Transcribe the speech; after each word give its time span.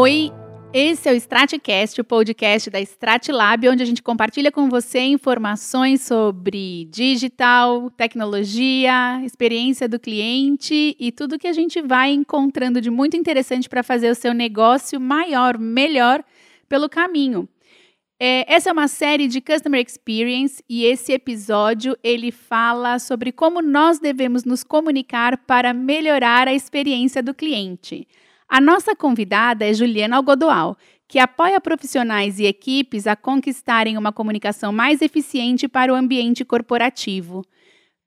Oi, 0.00 0.30
esse 0.72 1.08
é 1.08 1.12
o 1.12 1.16
Stratcast, 1.16 2.00
o 2.00 2.04
podcast 2.04 2.70
da 2.70 2.80
Stratlab, 2.80 3.68
onde 3.68 3.82
a 3.82 3.84
gente 3.84 4.00
compartilha 4.00 4.52
com 4.52 4.68
você 4.68 5.00
informações 5.00 6.02
sobre 6.02 6.84
digital, 6.84 7.90
tecnologia, 7.90 9.20
experiência 9.24 9.88
do 9.88 9.98
cliente 9.98 10.94
e 11.00 11.10
tudo 11.10 11.36
que 11.36 11.48
a 11.48 11.52
gente 11.52 11.82
vai 11.82 12.12
encontrando 12.12 12.80
de 12.80 12.90
muito 12.90 13.16
interessante 13.16 13.68
para 13.68 13.82
fazer 13.82 14.08
o 14.08 14.14
seu 14.14 14.32
negócio 14.32 15.00
maior, 15.00 15.58
melhor 15.58 16.22
pelo 16.68 16.88
caminho. 16.88 17.48
É, 18.20 18.54
essa 18.54 18.70
é 18.70 18.72
uma 18.72 18.86
série 18.86 19.26
de 19.26 19.40
Customer 19.40 19.84
Experience 19.84 20.62
e 20.68 20.84
esse 20.84 21.12
episódio 21.12 21.98
ele 22.04 22.30
fala 22.30 23.00
sobre 23.00 23.32
como 23.32 23.60
nós 23.60 23.98
devemos 23.98 24.44
nos 24.44 24.62
comunicar 24.62 25.38
para 25.38 25.74
melhorar 25.74 26.46
a 26.46 26.54
experiência 26.54 27.20
do 27.20 27.34
cliente. 27.34 28.06
A 28.48 28.62
nossa 28.62 28.96
convidada 28.96 29.66
é 29.66 29.74
Juliana 29.74 30.16
Algodoal, 30.16 30.76
que 31.06 31.18
apoia 31.18 31.60
profissionais 31.60 32.38
e 32.38 32.46
equipes 32.46 33.06
a 33.06 33.14
conquistarem 33.14 33.98
uma 33.98 34.10
comunicação 34.10 34.72
mais 34.72 35.02
eficiente 35.02 35.68
para 35.68 35.92
o 35.92 35.96
ambiente 35.96 36.46
corporativo. 36.46 37.44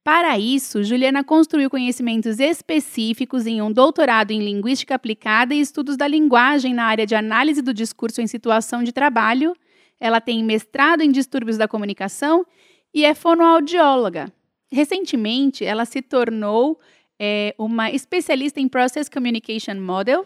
Para 0.04 0.40
isso, 0.40 0.84
Juliana 0.84 1.24
construiu 1.24 1.70
conhecimentos 1.70 2.40
específicos 2.40 3.46
em 3.46 3.62
um 3.62 3.72
doutorado 3.72 4.32
em 4.32 4.44
Linguística 4.44 4.96
Aplicada 4.96 5.54
e 5.54 5.62
Estudos 5.62 5.96
da 5.96 6.08
Linguagem 6.08 6.74
na 6.74 6.86
área 6.86 7.06
de 7.06 7.14
análise 7.14 7.62
do 7.62 7.72
discurso 7.72 8.20
em 8.20 8.26
situação 8.26 8.82
de 8.82 8.92
trabalho. 8.92 9.56
Ela 10.00 10.20
tem 10.20 10.44
mestrado 10.44 11.02
em 11.02 11.12
distúrbios 11.12 11.56
da 11.56 11.68
comunicação 11.68 12.44
e 12.92 13.06
é 13.06 13.14
fonoaudióloga. 13.14 14.34
Recentemente, 14.72 15.64
ela 15.64 15.86
se 15.86 16.02
tornou 16.02 16.80
é, 17.24 17.54
uma 17.56 17.92
especialista 17.92 18.60
em 18.60 18.68
Process 18.68 19.08
Communication 19.08 19.76
Model, 19.76 20.26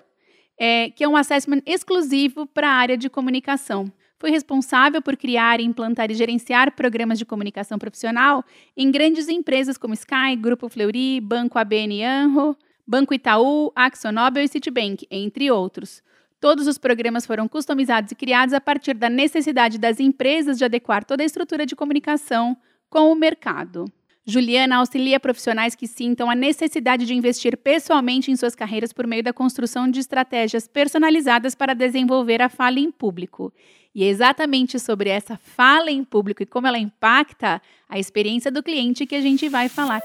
é, 0.57 0.89
que 0.91 1.03
é 1.03 1.07
um 1.07 1.17
assessment 1.17 1.61
exclusivo 1.65 2.45
para 2.45 2.69
a 2.69 2.73
área 2.73 2.97
de 2.97 3.09
comunicação. 3.09 3.91
Foi 4.17 4.31
responsável 4.31 5.01
por 5.01 5.17
criar, 5.17 5.59
implantar 5.59 6.09
e 6.09 6.13
gerenciar 6.13 6.73
programas 6.73 7.19
de 7.19 7.25
comunicação 7.25 7.77
profissional 7.77 8.45
em 8.77 8.89
grandes 8.89 9.27
empresas 9.27 9.77
como 9.77 9.93
Sky, 9.93 10.37
Grupo 10.39 10.69
Fleury, 10.69 11.19
Banco 11.19 11.59
ABN 11.59 12.01
Anro, 12.01 12.57
Banco 12.87 13.13
Itaú, 13.13 13.73
AxoNobel 13.75 14.45
e 14.45 14.47
Citibank, 14.47 15.05
entre 15.11 15.51
outros. 15.51 16.01
Todos 16.39 16.65
os 16.65 16.77
programas 16.77 17.25
foram 17.25 17.45
customizados 17.45 18.13
e 18.13 18.15
criados 18.15 18.53
a 18.53 18.61
partir 18.61 18.93
da 18.93 19.09
necessidade 19.09 19.77
das 19.77 19.99
empresas 19.99 20.57
de 20.57 20.63
adequar 20.63 21.03
toda 21.03 21.23
a 21.23 21.25
estrutura 21.25 21.65
de 21.65 21.75
comunicação 21.75 22.55
com 22.89 23.11
o 23.11 23.15
mercado. 23.15 23.85
Juliana 24.25 24.77
auxilia 24.77 25.19
profissionais 25.19 25.75
que 25.75 25.85
sintam 25.85 26.29
a 26.29 26.35
necessidade 26.35 27.05
de 27.05 27.13
investir 27.13 27.55
pessoalmente 27.55 28.31
em 28.31 28.35
suas 28.35 28.55
carreiras 28.55 28.91
por 28.91 29.05
meio 29.05 29.21
da 29.21 29.31
construção 29.31 29.89
de 29.89 29.99
estratégias 29.99 30.67
personalizadas 30.67 31.53
para 31.53 31.75
desenvolver 31.75 32.41
a 32.41 32.49
fala 32.49 32.79
em 32.79 32.91
público. 32.91 33.53
E 33.93 34.03
é 34.03 34.07
exatamente 34.07 34.79
sobre 34.79 35.09
essa 35.09 35.37
fala 35.37 35.91
em 35.91 36.03
público 36.03 36.41
e 36.41 36.45
como 36.45 36.65
ela 36.65 36.79
impacta 36.79 37.61
a 37.87 37.99
experiência 37.99 38.51
do 38.51 38.63
cliente 38.63 39.05
que 39.05 39.15
a 39.15 39.21
gente 39.21 39.47
vai 39.47 39.69
falar. 39.69 40.01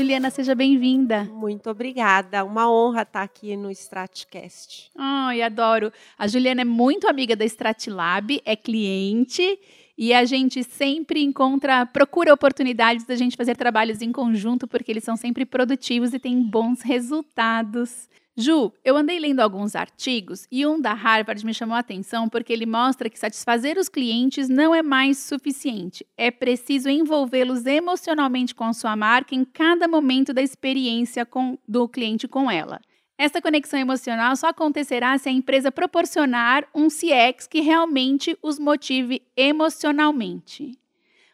Juliana, 0.00 0.30
seja 0.30 0.54
bem-vinda. 0.54 1.24
Muito 1.24 1.68
obrigada. 1.68 2.42
Uma 2.42 2.72
honra 2.72 3.02
estar 3.02 3.20
aqui 3.20 3.54
no 3.54 3.70
Stratcast. 3.70 4.90
Ai, 4.96 5.42
adoro. 5.42 5.92
A 6.18 6.26
Juliana 6.26 6.62
é 6.62 6.64
muito 6.64 7.06
amiga 7.06 7.36
da 7.36 7.44
Stratlab, 7.44 8.40
é 8.46 8.56
cliente 8.56 9.58
e 9.98 10.14
a 10.14 10.24
gente 10.24 10.64
sempre 10.64 11.22
encontra, 11.22 11.84
procura 11.84 12.32
oportunidades 12.32 13.04
da 13.04 13.14
gente 13.14 13.36
fazer 13.36 13.54
trabalhos 13.58 14.00
em 14.00 14.10
conjunto, 14.10 14.66
porque 14.66 14.90
eles 14.90 15.04
são 15.04 15.18
sempre 15.18 15.44
produtivos 15.44 16.14
e 16.14 16.18
têm 16.18 16.40
bons 16.42 16.80
resultados. 16.80 18.08
Ju, 18.36 18.72
eu 18.84 18.96
andei 18.96 19.18
lendo 19.18 19.40
alguns 19.40 19.74
artigos 19.74 20.46
e 20.50 20.64
um 20.64 20.80
da 20.80 20.94
Harvard 20.94 21.44
me 21.44 21.52
chamou 21.52 21.76
a 21.76 21.80
atenção 21.80 22.28
porque 22.28 22.52
ele 22.52 22.64
mostra 22.64 23.10
que 23.10 23.18
satisfazer 23.18 23.76
os 23.76 23.88
clientes 23.88 24.48
não 24.48 24.74
é 24.74 24.82
mais 24.82 25.18
suficiente. 25.18 26.06
É 26.16 26.30
preciso 26.30 26.88
envolvê-los 26.88 27.66
emocionalmente 27.66 28.54
com 28.54 28.64
a 28.64 28.72
sua 28.72 28.96
marca 28.96 29.34
em 29.34 29.44
cada 29.44 29.88
momento 29.88 30.32
da 30.32 30.40
experiência 30.40 31.26
com, 31.26 31.58
do 31.66 31.88
cliente 31.88 32.28
com 32.28 32.50
ela. 32.50 32.80
Essa 33.18 33.42
conexão 33.42 33.78
emocional 33.78 34.34
só 34.34 34.48
acontecerá 34.48 35.18
se 35.18 35.28
a 35.28 35.32
empresa 35.32 35.70
proporcionar 35.70 36.66
um 36.74 36.88
CX 36.88 37.46
que 37.46 37.60
realmente 37.60 38.34
os 38.42 38.58
motive 38.58 39.20
emocionalmente. 39.36 40.78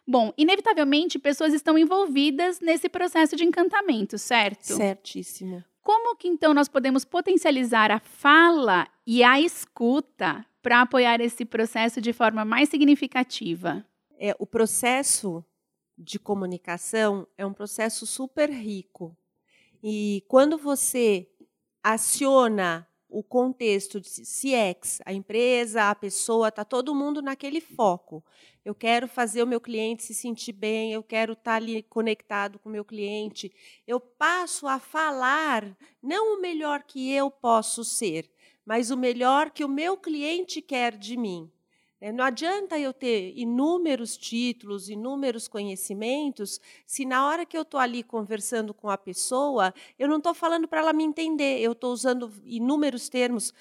Bom, 0.04 0.32
inevitavelmente, 0.36 1.18
pessoas 1.18 1.52
estão 1.52 1.78
envolvidas 1.78 2.58
nesse 2.58 2.88
processo 2.88 3.36
de 3.36 3.44
encantamento, 3.44 4.18
certo? 4.18 4.74
Certíssimo. 4.74 5.62
Como 5.86 6.16
que 6.16 6.26
então 6.26 6.52
nós 6.52 6.68
podemos 6.68 7.04
potencializar 7.04 7.92
a 7.92 8.00
fala 8.00 8.88
e 9.06 9.22
a 9.22 9.40
escuta 9.40 10.44
para 10.60 10.80
apoiar 10.80 11.20
esse 11.20 11.44
processo 11.44 12.00
de 12.00 12.12
forma 12.12 12.44
mais 12.44 12.68
significativa? 12.68 13.86
É, 14.18 14.34
o 14.36 14.44
processo 14.44 15.44
de 15.96 16.18
comunicação 16.18 17.24
é 17.38 17.46
um 17.46 17.52
processo 17.52 18.04
super 18.04 18.50
rico. 18.50 19.16
E 19.80 20.24
quando 20.26 20.58
você 20.58 21.30
aciona 21.84 22.84
o 23.16 23.22
contexto 23.22 23.98
de 23.98 24.10
CX, 24.10 25.00
a 25.06 25.10
empresa, 25.10 25.88
a 25.88 25.94
pessoa, 25.94 26.48
está 26.48 26.66
todo 26.66 26.94
mundo 26.94 27.22
naquele 27.22 27.62
foco. 27.62 28.22
Eu 28.62 28.74
quero 28.74 29.08
fazer 29.08 29.42
o 29.42 29.46
meu 29.46 29.58
cliente 29.58 30.02
se 30.02 30.12
sentir 30.12 30.52
bem, 30.52 30.92
eu 30.92 31.02
quero 31.02 31.32
estar 31.32 31.52
tá 31.52 31.56
ali 31.56 31.82
conectado 31.82 32.58
com 32.58 32.68
o 32.68 32.72
meu 32.72 32.84
cliente. 32.84 33.50
Eu 33.86 33.98
passo 33.98 34.68
a 34.68 34.78
falar 34.78 35.64
não 36.02 36.36
o 36.36 36.42
melhor 36.42 36.82
que 36.82 37.10
eu 37.10 37.30
posso 37.30 37.86
ser, 37.86 38.30
mas 38.66 38.90
o 38.90 38.98
melhor 38.98 39.50
que 39.50 39.64
o 39.64 39.68
meu 39.68 39.96
cliente 39.96 40.60
quer 40.60 40.94
de 40.94 41.16
mim. 41.16 41.50
É, 42.00 42.12
não 42.12 42.24
adianta 42.24 42.78
eu 42.78 42.92
ter 42.92 43.32
inúmeros 43.36 44.16
títulos, 44.16 44.88
inúmeros 44.90 45.48
conhecimentos, 45.48 46.60
se 46.86 47.06
na 47.06 47.26
hora 47.26 47.46
que 47.46 47.56
eu 47.56 47.62
estou 47.62 47.80
ali 47.80 48.02
conversando 48.02 48.74
com 48.74 48.90
a 48.90 48.98
pessoa, 48.98 49.72
eu 49.98 50.06
não 50.06 50.18
estou 50.18 50.34
falando 50.34 50.68
para 50.68 50.80
ela 50.80 50.92
me 50.92 51.04
entender, 51.04 51.58
eu 51.60 51.72
estou 51.72 51.92
usando 51.92 52.30
inúmeros 52.44 53.08
termos. 53.08 53.52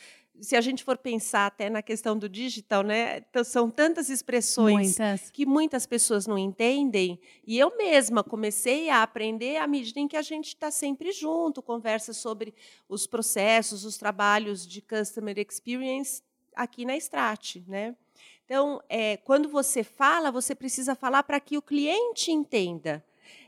Se 0.42 0.54
a 0.58 0.60
gente 0.60 0.84
for 0.84 0.98
pensar 0.98 1.46
até 1.46 1.70
na 1.70 1.82
questão 1.82 2.18
do 2.18 2.28
digital, 2.28 2.84
né, 2.84 3.24
são 3.46 3.72
tantas 3.72 4.10
expressões 4.10 4.98
muitas. 4.98 5.32
que 5.32 5.46
muitas 5.46 5.86
pessoas 5.86 6.28
não 6.28 6.38
entendem. 6.38 7.18
E 7.48 7.58
eu 7.58 7.78
mesma 7.78 8.22
comecei 8.22 8.90
a 8.90 9.02
aprender 9.02 9.56
à 9.56 9.66
medida 9.66 9.98
em 9.98 10.10
que 10.10 10.18
a 10.18 10.22
gente 10.22 10.50
está 10.50 10.70
sempre 10.70 11.14
junto, 11.14 11.62
conversa 11.62 12.12
sobre 12.12 12.54
os 12.90 13.08
processos, 13.08 13.86
os 13.86 13.98
trabalhos 13.98 14.68
de 14.68 14.82
customer 14.82 15.40
experience 15.40 16.22
aqui 16.54 16.84
na 16.84 16.98
Strat, 16.98 17.64
né? 17.66 17.96
Então, 18.46 18.80
é, 18.88 19.18
quando 19.18 19.50
você 19.50 19.84
fala, 19.84 20.32
você 20.32 20.54
precisa 20.54 20.94
falar 20.96 21.24
para 21.24 21.40
que 21.40 21.58
o 21.58 21.62
cliente 21.62 22.32
entenda. 22.32 23.04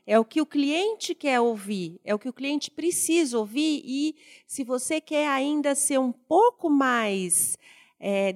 É 0.08 0.18
o 0.18 0.26
que 0.26 0.42
o 0.42 0.46
cliente 0.46 1.14
quer 1.14 1.40
ouvir, 1.40 2.00
é 2.04 2.16
o 2.16 2.20
que 2.20 2.30
o 2.30 2.34
cliente 2.34 2.72
precisa 2.72 3.38
ouvir. 3.38 3.84
E 3.86 4.16
se 4.48 4.64
você 4.64 5.00
quer 5.00 5.28
ainda 5.28 5.76
ser 5.76 6.00
um 6.00 6.12
pouco 6.12 6.70
mais 6.70 7.58
é, 8.00 8.36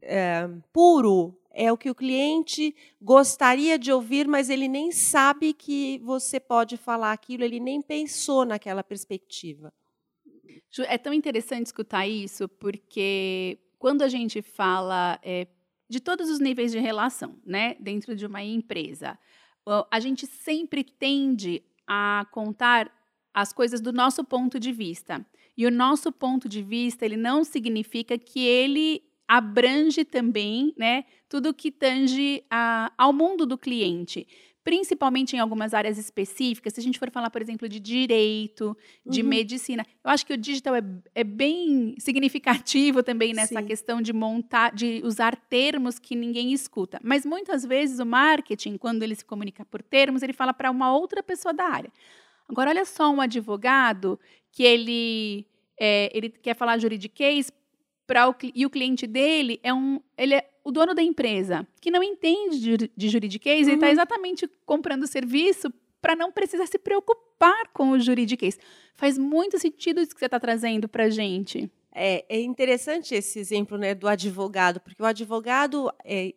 é, 0.00 0.48
puro, 0.72 1.38
é 1.50 1.70
o 1.70 1.76
que 1.76 1.90
o 1.90 1.94
cliente 1.94 2.74
gostaria 3.00 3.78
de 3.78 3.92
ouvir, 3.92 4.26
mas 4.26 4.50
ele 4.50 4.66
nem 4.66 4.90
sabe 4.90 5.52
que 5.52 5.98
você 5.98 6.40
pode 6.40 6.76
falar 6.76 7.12
aquilo, 7.12 7.44
ele 7.44 7.60
nem 7.60 7.80
pensou 7.80 8.44
naquela 8.44 8.82
perspectiva. 8.82 9.72
É 10.86 10.96
tão 10.96 11.12
interessante 11.12 11.66
escutar 11.66 12.08
isso, 12.08 12.48
porque 12.48 13.58
quando 13.78 14.02
a 14.02 14.08
gente 14.08 14.40
fala 14.40 15.20
é, 15.22 15.46
de 15.92 16.00
todos 16.00 16.30
os 16.30 16.40
níveis 16.40 16.72
de 16.72 16.78
relação, 16.78 17.36
né, 17.44 17.76
dentro 17.78 18.16
de 18.16 18.24
uma 18.24 18.42
empresa. 18.42 19.18
A 19.90 20.00
gente 20.00 20.26
sempre 20.26 20.82
tende 20.82 21.62
a 21.86 22.26
contar 22.32 22.90
as 23.34 23.52
coisas 23.52 23.78
do 23.78 23.92
nosso 23.92 24.24
ponto 24.24 24.58
de 24.58 24.72
vista. 24.72 25.24
E 25.54 25.66
o 25.66 25.70
nosso 25.70 26.10
ponto 26.10 26.48
de 26.48 26.62
vista, 26.62 27.04
ele 27.04 27.18
não 27.18 27.44
significa 27.44 28.16
que 28.16 28.40
ele 28.40 29.02
abrange 29.28 30.02
também, 30.02 30.72
né, 30.78 31.04
tudo 31.28 31.52
que 31.52 31.70
tange 31.70 32.42
a, 32.50 32.90
ao 32.96 33.12
mundo 33.12 33.44
do 33.44 33.58
cliente 33.58 34.26
principalmente 34.64 35.34
em 35.34 35.38
algumas 35.38 35.74
áreas 35.74 35.98
específicas, 35.98 36.74
se 36.74 36.80
a 36.80 36.82
gente 36.82 36.98
for 36.98 37.10
falar, 37.10 37.30
por 37.30 37.42
exemplo, 37.42 37.68
de 37.68 37.80
direito, 37.80 38.76
de 39.04 39.22
uhum. 39.22 39.28
medicina, 39.28 39.84
eu 40.04 40.10
acho 40.10 40.24
que 40.24 40.32
o 40.32 40.36
digital 40.36 40.76
é, 40.76 40.82
é 41.14 41.24
bem 41.24 41.94
significativo 41.98 43.02
também 43.02 43.34
nessa 43.34 43.60
Sim. 43.60 43.66
questão 43.66 44.00
de 44.00 44.12
montar, 44.12 44.72
de 44.72 45.00
usar 45.04 45.36
termos 45.36 45.98
que 45.98 46.14
ninguém 46.14 46.52
escuta. 46.52 47.00
Mas 47.02 47.26
muitas 47.26 47.64
vezes 47.64 47.98
o 47.98 48.06
marketing, 48.06 48.76
quando 48.76 49.02
ele 49.02 49.14
se 49.14 49.24
comunica 49.24 49.64
por 49.64 49.82
termos, 49.82 50.22
ele 50.22 50.32
fala 50.32 50.54
para 50.54 50.70
uma 50.70 50.94
outra 50.94 51.22
pessoa 51.22 51.52
da 51.52 51.64
área. 51.64 51.92
Agora, 52.48 52.70
olha 52.70 52.84
só 52.84 53.10
um 53.10 53.20
advogado 53.20 54.18
que 54.50 54.62
ele, 54.62 55.46
é, 55.78 56.10
ele 56.14 56.28
quer 56.28 56.54
falar 56.54 56.78
juridiquês 56.78 57.50
para 58.06 58.28
o, 58.28 58.34
e 58.54 58.66
o 58.66 58.70
cliente 58.70 59.06
dele 59.06 59.58
é 59.62 59.72
um, 59.72 60.00
ele 60.16 60.34
é 60.34 60.51
o 60.64 60.70
dono 60.70 60.94
da 60.94 61.02
empresa 61.02 61.66
que 61.80 61.90
não 61.90 62.02
entende 62.02 62.60
de, 62.60 62.90
de 62.96 63.08
juridiquês, 63.08 63.66
tá 63.66 63.66
uhum. 63.66 63.68
ele 63.68 63.76
está 63.76 63.90
exatamente 63.90 64.48
comprando 64.64 65.06
serviço 65.06 65.72
para 66.00 66.16
não 66.16 66.32
precisar 66.32 66.66
se 66.66 66.78
preocupar 66.78 67.68
com 67.72 67.90
o 67.90 68.00
juridiquês. 68.00 68.58
Faz 68.94 69.16
muito 69.16 69.58
sentido 69.58 70.00
isso 70.00 70.14
que 70.14 70.18
você 70.18 70.26
está 70.26 70.40
trazendo 70.40 70.88
para 70.88 71.08
gente. 71.08 71.70
É, 71.94 72.24
é, 72.26 72.40
interessante 72.40 73.14
esse 73.14 73.38
exemplo 73.38 73.76
né, 73.76 73.94
do 73.94 74.08
advogado, 74.08 74.80
porque 74.80 75.02
o 75.02 75.04
advogado, 75.04 75.92
é, 76.02 76.32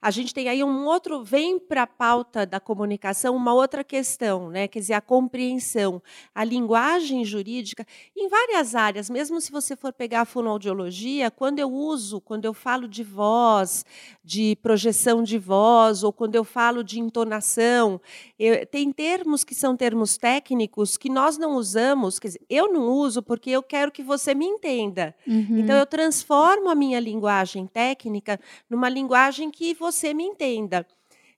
a 0.00 0.08
gente 0.12 0.32
tem 0.32 0.48
aí 0.48 0.62
um 0.62 0.86
outro, 0.86 1.24
vem 1.24 1.58
para 1.58 1.82
a 1.82 1.86
pauta 1.86 2.46
da 2.46 2.60
comunicação 2.60 3.34
uma 3.34 3.52
outra 3.52 3.82
questão, 3.82 4.50
né, 4.50 4.68
quer 4.68 4.78
dizer, 4.78 4.94
a 4.94 5.00
compreensão, 5.00 6.00
a 6.32 6.44
linguagem 6.44 7.24
jurídica, 7.24 7.84
em 8.16 8.28
várias 8.28 8.76
áreas, 8.76 9.10
mesmo 9.10 9.40
se 9.40 9.50
você 9.50 9.74
for 9.74 9.92
pegar 9.92 10.20
a 10.20 10.24
fonoaudiologia, 10.24 11.28
quando 11.28 11.58
eu 11.58 11.72
uso, 11.72 12.20
quando 12.20 12.44
eu 12.44 12.54
falo 12.54 12.86
de 12.86 13.02
voz, 13.02 13.84
de 14.22 14.56
projeção 14.62 15.24
de 15.24 15.38
voz, 15.38 16.04
ou 16.04 16.12
quando 16.12 16.36
eu 16.36 16.44
falo 16.44 16.84
de 16.84 17.00
entonação, 17.00 18.00
eu, 18.38 18.64
tem 18.64 18.92
termos 18.92 19.42
que 19.42 19.56
são 19.56 19.76
termos 19.76 20.16
técnicos 20.16 20.96
que 20.96 21.10
nós 21.10 21.36
não 21.36 21.56
usamos, 21.56 22.20
quer 22.20 22.28
dizer, 22.28 22.42
eu 22.48 22.72
não 22.72 22.84
uso 22.92 23.20
porque 23.24 23.50
eu 23.50 23.62
quero 23.62 23.90
que 23.90 24.02
você 24.02 24.32
me 24.36 24.46
entenda 24.46 24.83
entenda. 24.84 25.14
Uhum. 25.26 25.58
Então, 25.58 25.76
eu 25.76 25.86
transformo 25.86 26.68
a 26.68 26.74
minha 26.74 27.00
linguagem 27.00 27.66
técnica 27.66 28.38
numa 28.68 28.88
linguagem 28.88 29.50
que 29.50 29.74
você 29.74 30.14
me 30.14 30.24
entenda. 30.24 30.86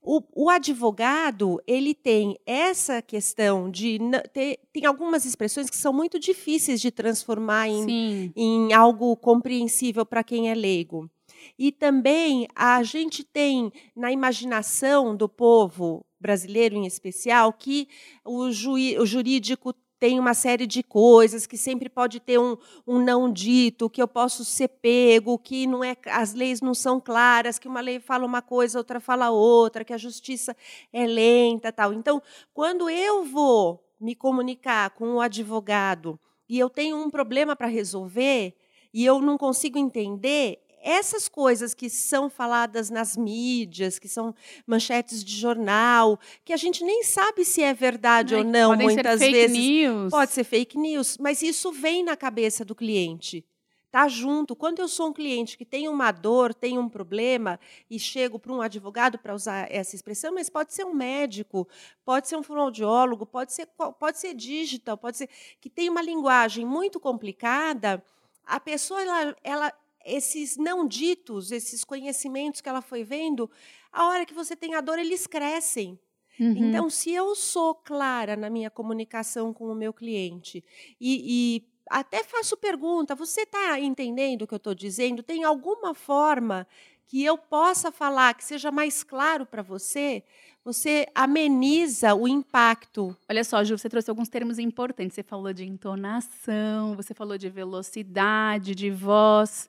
O, 0.02 0.22
o, 0.32 0.50
advogado 0.50 1.60
ele 1.66 1.92
tem 1.92 2.38
essa 2.46 3.02
questão 3.02 3.68
de 3.68 3.98
ter, 4.32 4.60
tem 4.72 4.86
algumas 4.86 5.24
expressões 5.24 5.68
que 5.68 5.74
são 5.74 5.92
muito 5.92 6.16
difíceis 6.16 6.80
de 6.80 6.92
transformar 6.92 7.68
em, 7.68 8.32
em 8.36 8.72
algo 8.72 9.16
compreensível 9.16 10.06
para 10.06 10.22
quem 10.22 10.48
é 10.48 10.54
leigo. 10.54 11.10
E 11.58 11.72
também 11.72 12.46
a 12.54 12.84
gente 12.84 13.24
tem 13.24 13.72
na 13.96 14.12
imaginação 14.12 15.16
do 15.16 15.28
povo 15.28 16.06
brasileiro 16.20 16.76
em 16.76 16.86
especial 16.86 17.52
que 17.52 17.88
o, 18.24 18.52
juí, 18.52 18.96
o 18.98 19.04
jurídico 19.04 19.74
tem 19.98 20.20
uma 20.20 20.34
série 20.34 20.66
de 20.66 20.82
coisas, 20.82 21.46
que 21.46 21.56
sempre 21.56 21.88
pode 21.88 22.20
ter 22.20 22.38
um, 22.38 22.56
um 22.86 22.98
não 22.98 23.32
dito, 23.32 23.88
que 23.88 24.02
eu 24.02 24.08
posso 24.08 24.44
ser 24.44 24.68
pego, 24.68 25.38
que 25.38 25.66
não 25.66 25.82
é, 25.82 25.96
as 26.06 26.34
leis 26.34 26.60
não 26.60 26.74
são 26.74 27.00
claras, 27.00 27.58
que 27.58 27.68
uma 27.68 27.80
lei 27.80 27.98
fala 27.98 28.26
uma 28.26 28.42
coisa, 28.42 28.78
outra 28.78 29.00
fala 29.00 29.30
outra, 29.30 29.84
que 29.84 29.92
a 29.92 29.98
justiça 29.98 30.54
é 30.92 31.06
lenta, 31.06 31.72
tal. 31.72 31.92
Então, 31.92 32.22
quando 32.52 32.90
eu 32.90 33.24
vou 33.24 33.82
me 33.98 34.14
comunicar 34.14 34.90
com 34.90 35.14
o 35.14 35.20
advogado 35.20 36.20
e 36.48 36.58
eu 36.58 36.68
tenho 36.68 36.96
um 36.96 37.10
problema 37.10 37.56
para 37.56 37.66
resolver 37.66 38.54
e 38.92 39.04
eu 39.04 39.20
não 39.20 39.36
consigo 39.38 39.78
entender, 39.78 40.58
essas 40.82 41.28
coisas 41.28 41.74
que 41.74 41.90
são 41.90 42.30
faladas 42.30 42.90
nas 42.90 43.16
mídias, 43.16 43.98
que 43.98 44.08
são 44.08 44.34
manchetes 44.66 45.24
de 45.24 45.34
jornal, 45.34 46.18
que 46.44 46.52
a 46.52 46.56
gente 46.56 46.84
nem 46.84 47.02
sabe 47.02 47.44
se 47.44 47.62
é 47.62 47.74
verdade 47.74 48.34
é, 48.34 48.38
ou 48.38 48.44
não, 48.44 48.76
muitas 48.76 49.18
ser 49.18 49.26
fake 49.26 49.32
vezes. 49.32 49.56
News. 49.56 50.10
Pode 50.10 50.32
ser 50.32 50.44
fake 50.44 50.78
news, 50.78 51.18
mas 51.18 51.42
isso 51.42 51.72
vem 51.72 52.04
na 52.04 52.16
cabeça 52.16 52.64
do 52.64 52.74
cliente. 52.74 53.44
Tá 53.90 54.08
junto. 54.08 54.54
Quando 54.54 54.80
eu 54.80 54.88
sou 54.88 55.08
um 55.08 55.12
cliente 55.12 55.56
que 55.56 55.64
tem 55.64 55.88
uma 55.88 56.12
dor, 56.12 56.52
tem 56.52 56.78
um 56.78 56.88
problema 56.88 57.58
e 57.88 57.98
chego 57.98 58.38
para 58.38 58.52
um 58.52 58.60
advogado 58.60 59.18
para 59.18 59.34
usar 59.34 59.72
essa 59.72 59.96
expressão, 59.96 60.34
mas 60.34 60.50
pode 60.50 60.74
ser 60.74 60.84
um 60.84 60.92
médico, 60.92 61.66
pode 62.04 62.28
ser 62.28 62.36
um 62.36 62.42
fonoaudiólogo, 62.42 63.24
pode 63.24 63.52
ser 63.54 63.66
pode 63.98 64.18
ser 64.18 64.34
digital, 64.34 64.98
pode 64.98 65.16
ser 65.16 65.30
que 65.60 65.70
tem 65.70 65.88
uma 65.88 66.02
linguagem 66.02 66.66
muito 66.66 67.00
complicada, 67.00 68.04
a 68.44 68.60
pessoa 68.60 69.00
ela, 69.00 69.36
ela 69.42 69.72
esses 70.06 70.56
não 70.56 70.86
ditos, 70.86 71.50
esses 71.50 71.84
conhecimentos 71.84 72.60
que 72.60 72.68
ela 72.68 72.80
foi 72.80 73.02
vendo, 73.02 73.50
a 73.92 74.06
hora 74.06 74.24
que 74.24 74.32
você 74.34 74.54
tem 74.54 74.74
a 74.74 74.80
dor, 74.80 74.98
eles 74.98 75.26
crescem. 75.26 75.98
Uhum. 76.38 76.68
Então, 76.68 76.90
se 76.90 77.10
eu 77.10 77.34
sou 77.34 77.74
clara 77.74 78.36
na 78.36 78.48
minha 78.48 78.70
comunicação 78.70 79.52
com 79.52 79.66
o 79.66 79.74
meu 79.74 79.92
cliente 79.92 80.62
e, 81.00 81.22
e 81.26 81.68
até 81.90 82.22
faço 82.22 82.56
pergunta, 82.56 83.14
você 83.14 83.42
está 83.42 83.80
entendendo 83.80 84.42
o 84.42 84.46
que 84.46 84.54
eu 84.54 84.58
estou 84.58 84.74
dizendo? 84.74 85.22
Tem 85.22 85.44
alguma 85.44 85.94
forma 85.94 86.66
que 87.06 87.24
eu 87.24 87.38
possa 87.38 87.90
falar 87.92 88.34
que 88.34 88.44
seja 88.44 88.70
mais 88.70 89.02
claro 89.02 89.46
para 89.46 89.62
você? 89.62 90.24
Você 90.64 91.06
ameniza 91.14 92.14
o 92.14 92.26
impacto. 92.26 93.16
Olha 93.28 93.44
só, 93.44 93.62
Ju, 93.62 93.78
você 93.78 93.88
trouxe 93.88 94.10
alguns 94.10 94.28
termos 94.28 94.58
importantes. 94.58 95.14
Você 95.14 95.22
falou 95.22 95.52
de 95.52 95.64
entonação, 95.64 96.96
você 96.96 97.14
falou 97.14 97.38
de 97.38 97.48
velocidade, 97.48 98.74
de 98.74 98.90
voz. 98.90 99.68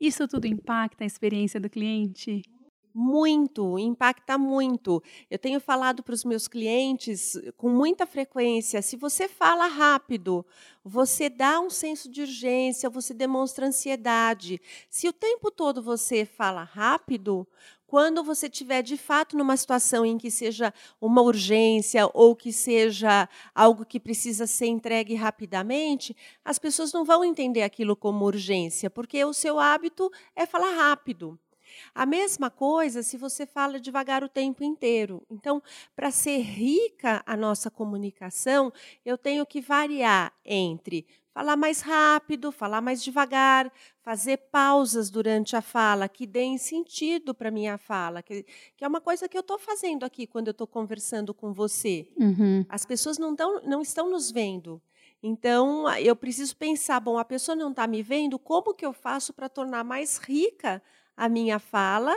Isso 0.00 0.26
tudo 0.28 0.46
impacta 0.46 1.04
a 1.04 1.06
experiência 1.06 1.60
do 1.60 1.70
cliente? 1.70 2.42
Muito, 2.94 3.78
impacta 3.78 4.36
muito. 4.36 5.02
Eu 5.30 5.38
tenho 5.38 5.60
falado 5.60 6.02
para 6.02 6.14
os 6.14 6.24
meus 6.24 6.48
clientes 6.48 7.40
com 7.56 7.68
muita 7.68 8.06
frequência: 8.06 8.82
se 8.82 8.96
você 8.96 9.28
fala 9.28 9.66
rápido, 9.66 10.44
você 10.84 11.28
dá 11.28 11.60
um 11.60 11.70
senso 11.70 12.10
de 12.10 12.22
urgência, 12.22 12.90
você 12.90 13.14
demonstra 13.14 13.66
ansiedade. 13.66 14.60
Se 14.90 15.06
o 15.08 15.12
tempo 15.12 15.50
todo 15.50 15.82
você 15.82 16.24
fala 16.24 16.64
rápido, 16.64 17.46
quando 17.88 18.22
você 18.22 18.46
estiver 18.48 18.82
de 18.82 18.98
fato 18.98 19.34
numa 19.36 19.56
situação 19.56 20.04
em 20.04 20.18
que 20.18 20.30
seja 20.30 20.72
uma 21.00 21.22
urgência 21.22 22.08
ou 22.12 22.36
que 22.36 22.52
seja 22.52 23.26
algo 23.54 23.84
que 23.84 23.98
precisa 23.98 24.46
ser 24.46 24.66
entregue 24.66 25.14
rapidamente, 25.14 26.14
as 26.44 26.58
pessoas 26.58 26.92
não 26.92 27.02
vão 27.02 27.24
entender 27.24 27.62
aquilo 27.62 27.96
como 27.96 28.26
urgência, 28.26 28.90
porque 28.90 29.24
o 29.24 29.32
seu 29.32 29.58
hábito 29.58 30.10
é 30.36 30.44
falar 30.44 30.76
rápido. 30.76 31.38
A 31.94 32.06
mesma 32.06 32.50
coisa 32.50 33.02
se 33.02 33.16
você 33.16 33.46
fala 33.46 33.80
devagar 33.80 34.22
o 34.24 34.28
tempo 34.28 34.64
inteiro. 34.64 35.22
Então, 35.30 35.62
para 35.94 36.10
ser 36.10 36.38
rica 36.38 37.22
a 37.26 37.36
nossa 37.36 37.70
comunicação, 37.70 38.72
eu 39.04 39.16
tenho 39.16 39.44
que 39.46 39.60
variar 39.60 40.32
entre 40.44 41.06
falar 41.38 41.56
mais 41.56 41.80
rápido, 41.82 42.50
falar 42.50 42.80
mais 42.80 43.00
devagar, 43.00 43.72
fazer 44.02 44.38
pausas 44.50 45.08
durante 45.08 45.54
a 45.54 45.62
fala 45.62 46.08
que 46.08 46.26
deem 46.26 46.58
sentido 46.58 47.32
para 47.32 47.48
a 47.48 47.52
minha 47.52 47.78
fala, 47.78 48.24
que, 48.24 48.44
que, 48.76 48.84
é 48.84 48.88
uma 48.88 49.00
coisa 49.00 49.28
que 49.28 49.36
eu 49.36 49.40
estou 49.40 49.56
fazendo 49.56 50.02
aqui 50.02 50.26
quando 50.26 50.48
eu 50.48 50.50
estou 50.50 50.66
conversando 50.66 51.32
com 51.32 51.52
você. 51.52 52.08
Uhum. 52.16 52.66
As 52.68 52.84
pessoas 52.84 53.18
não, 53.18 53.36
tão, 53.36 53.62
não 53.62 53.80
estão 53.82 54.10
nos 54.10 54.32
vendo. 54.32 54.82
Então, 55.22 55.88
eu 55.96 56.16
preciso 56.16 56.56
pensar, 56.56 56.98
bom, 56.98 57.18
a 57.18 57.24
pessoa 57.24 57.54
não 57.54 57.70
está 57.70 57.86
me 57.86 58.02
vendo, 58.02 58.36
como 58.36 58.74
que 58.74 58.84
eu 58.84 58.92
faço 58.92 59.32
para 59.32 59.48
tornar 59.48 59.84
mais 59.84 60.18
rica 60.18 60.82
a 61.18 61.28
minha 61.28 61.58
fala 61.58 62.16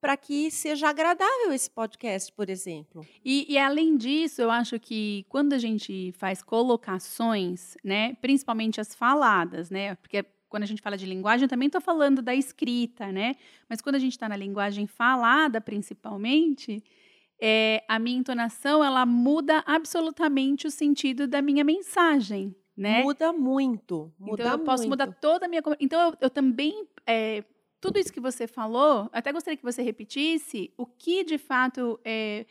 para 0.00 0.16
que 0.16 0.50
seja 0.52 0.88
agradável 0.88 1.52
esse 1.52 1.68
podcast, 1.68 2.32
por 2.32 2.48
exemplo. 2.48 3.04
E, 3.24 3.52
e, 3.52 3.58
além 3.58 3.96
disso, 3.96 4.40
eu 4.40 4.50
acho 4.50 4.78
que 4.78 5.26
quando 5.28 5.52
a 5.52 5.58
gente 5.58 6.12
faz 6.12 6.42
colocações, 6.42 7.76
né, 7.82 8.14
principalmente 8.20 8.80
as 8.80 8.94
faladas, 8.94 9.68
né, 9.68 9.96
porque 9.96 10.24
quando 10.48 10.62
a 10.62 10.66
gente 10.66 10.80
fala 10.80 10.96
de 10.96 11.06
linguagem, 11.06 11.46
eu 11.46 11.48
também 11.48 11.66
estou 11.66 11.80
falando 11.80 12.22
da 12.22 12.34
escrita, 12.34 13.10
né, 13.10 13.34
mas 13.68 13.80
quando 13.80 13.96
a 13.96 13.98
gente 13.98 14.12
está 14.12 14.28
na 14.28 14.36
linguagem 14.36 14.86
falada, 14.86 15.60
principalmente, 15.60 16.84
é, 17.40 17.82
a 17.88 17.98
minha 17.98 18.18
entonação 18.18 18.84
ela 18.84 19.04
muda 19.04 19.64
absolutamente 19.66 20.68
o 20.68 20.70
sentido 20.70 21.26
da 21.26 21.42
minha 21.42 21.64
mensagem, 21.64 22.54
né? 22.76 23.02
Muda 23.02 23.32
muito. 23.32 24.12
Muda 24.18 24.42
então 24.42 24.52
eu 24.52 24.58
posso 24.60 24.86
muito. 24.86 24.90
mudar 24.90 25.12
toda 25.20 25.46
a 25.46 25.48
minha. 25.48 25.62
Então 25.80 26.00
eu, 26.00 26.16
eu 26.20 26.30
também 26.30 26.86
é, 27.06 27.42
tudo 27.80 27.98
isso 27.98 28.12
que 28.12 28.20
você 28.20 28.46
falou, 28.46 29.08
até 29.12 29.32
gostaria 29.32 29.56
que 29.56 29.62
você 29.62 29.82
repetisse 29.82 30.72
o 30.76 30.86
que 30.86 31.24
de 31.24 31.38
fato 31.38 32.00
é, 32.04 32.46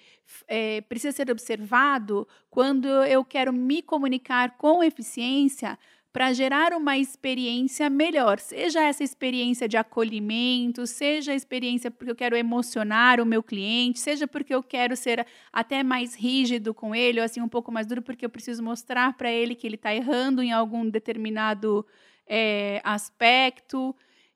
é, 0.47 0.81
precisa 0.81 1.11
ser 1.11 1.31
observado 1.31 2.27
quando 2.49 2.87
eu 2.87 3.23
quero 3.25 3.51
me 3.51 3.81
comunicar 3.81 4.57
com 4.57 4.83
eficiência 4.83 5.77
para 6.15 6.31
gerar 6.31 6.71
uma 6.71 6.97
experiência 6.97 7.89
melhor, 7.89 8.39
seja 8.39 8.81
essa 8.81 9.03
experiência 9.03 9.67
de 9.67 9.75
acolhimento, 9.75 10.87
seja 10.87 11.33
a 11.33 11.35
experiência 11.35 11.91
porque 11.91 12.09
eu 12.09 12.15
quero 12.15 12.37
emocionar 12.37 13.19
o 13.19 13.25
meu 13.25 13.43
cliente, 13.43 13.99
seja 13.99 14.25
porque 14.25 14.55
eu 14.55 14.63
quero 14.63 14.95
ser 14.95 15.27
até 15.51 15.83
mais 15.83 16.15
rígido 16.15 16.73
com 16.73 16.95
ele, 16.95 17.19
ou 17.19 17.25
assim 17.25 17.41
um 17.41 17.49
pouco 17.49 17.69
mais 17.69 17.85
duro 17.85 18.01
porque 18.01 18.25
eu 18.25 18.29
preciso 18.29 18.63
mostrar 18.63 19.17
para 19.17 19.29
ele 19.29 19.55
que 19.55 19.67
ele 19.67 19.75
está 19.75 19.93
errando 19.93 20.41
em 20.41 20.53
algum 20.53 20.89
determinado 20.89 21.85
é, 22.25 22.79
aspecto. 22.85 23.93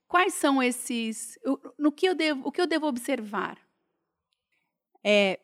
Quais 0.10 0.34
são 0.34 0.62
esses? 0.62 1.38
No 1.78 1.92
que 1.92 2.08
eu 2.08 2.16
devo, 2.16 2.42
o 2.48 2.52
que 2.52 2.60
eu 2.60 2.66
devo 2.66 2.88
observar? 2.88 3.60
É, 5.04 5.40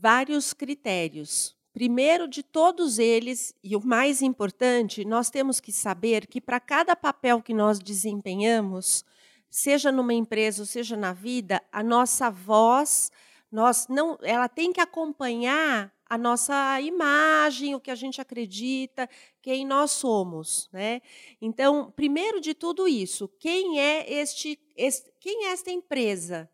vários 0.00 0.52
critérios. 0.52 1.56
Primeiro 1.72 2.26
de 2.26 2.42
todos 2.42 2.98
eles, 2.98 3.54
e 3.62 3.76
o 3.76 3.86
mais 3.86 4.20
importante, 4.20 5.04
nós 5.04 5.30
temos 5.30 5.60
que 5.60 5.70
saber 5.70 6.26
que 6.26 6.40
para 6.40 6.58
cada 6.58 6.96
papel 6.96 7.40
que 7.40 7.54
nós 7.54 7.78
desempenhamos, 7.78 9.04
seja 9.48 9.92
numa 9.92 10.12
empresa 10.12 10.62
ou 10.62 10.66
seja 10.66 10.96
na 10.96 11.12
vida, 11.12 11.62
a 11.70 11.82
nossa 11.82 12.28
voz, 12.28 13.12
Nós 13.54 13.86
não, 13.86 14.18
ela 14.20 14.48
tem 14.48 14.72
que 14.72 14.80
acompanhar 14.80 15.94
a 16.10 16.18
nossa 16.18 16.80
imagem, 16.80 17.72
o 17.72 17.78
que 17.78 17.88
a 17.92 17.94
gente 17.94 18.20
acredita, 18.20 19.08
quem 19.40 19.64
nós 19.64 19.92
somos, 19.92 20.68
né? 20.72 21.00
Então, 21.40 21.92
primeiro 21.94 22.40
de 22.40 22.52
tudo 22.52 22.88
isso, 22.88 23.28
quem 23.38 23.78
é 23.78 24.12
este, 24.12 24.58
este 24.76 25.08
quem 25.20 25.46
é 25.46 25.52
esta 25.52 25.70
empresa, 25.70 26.50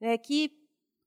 né? 0.00 0.16
Que 0.16 0.56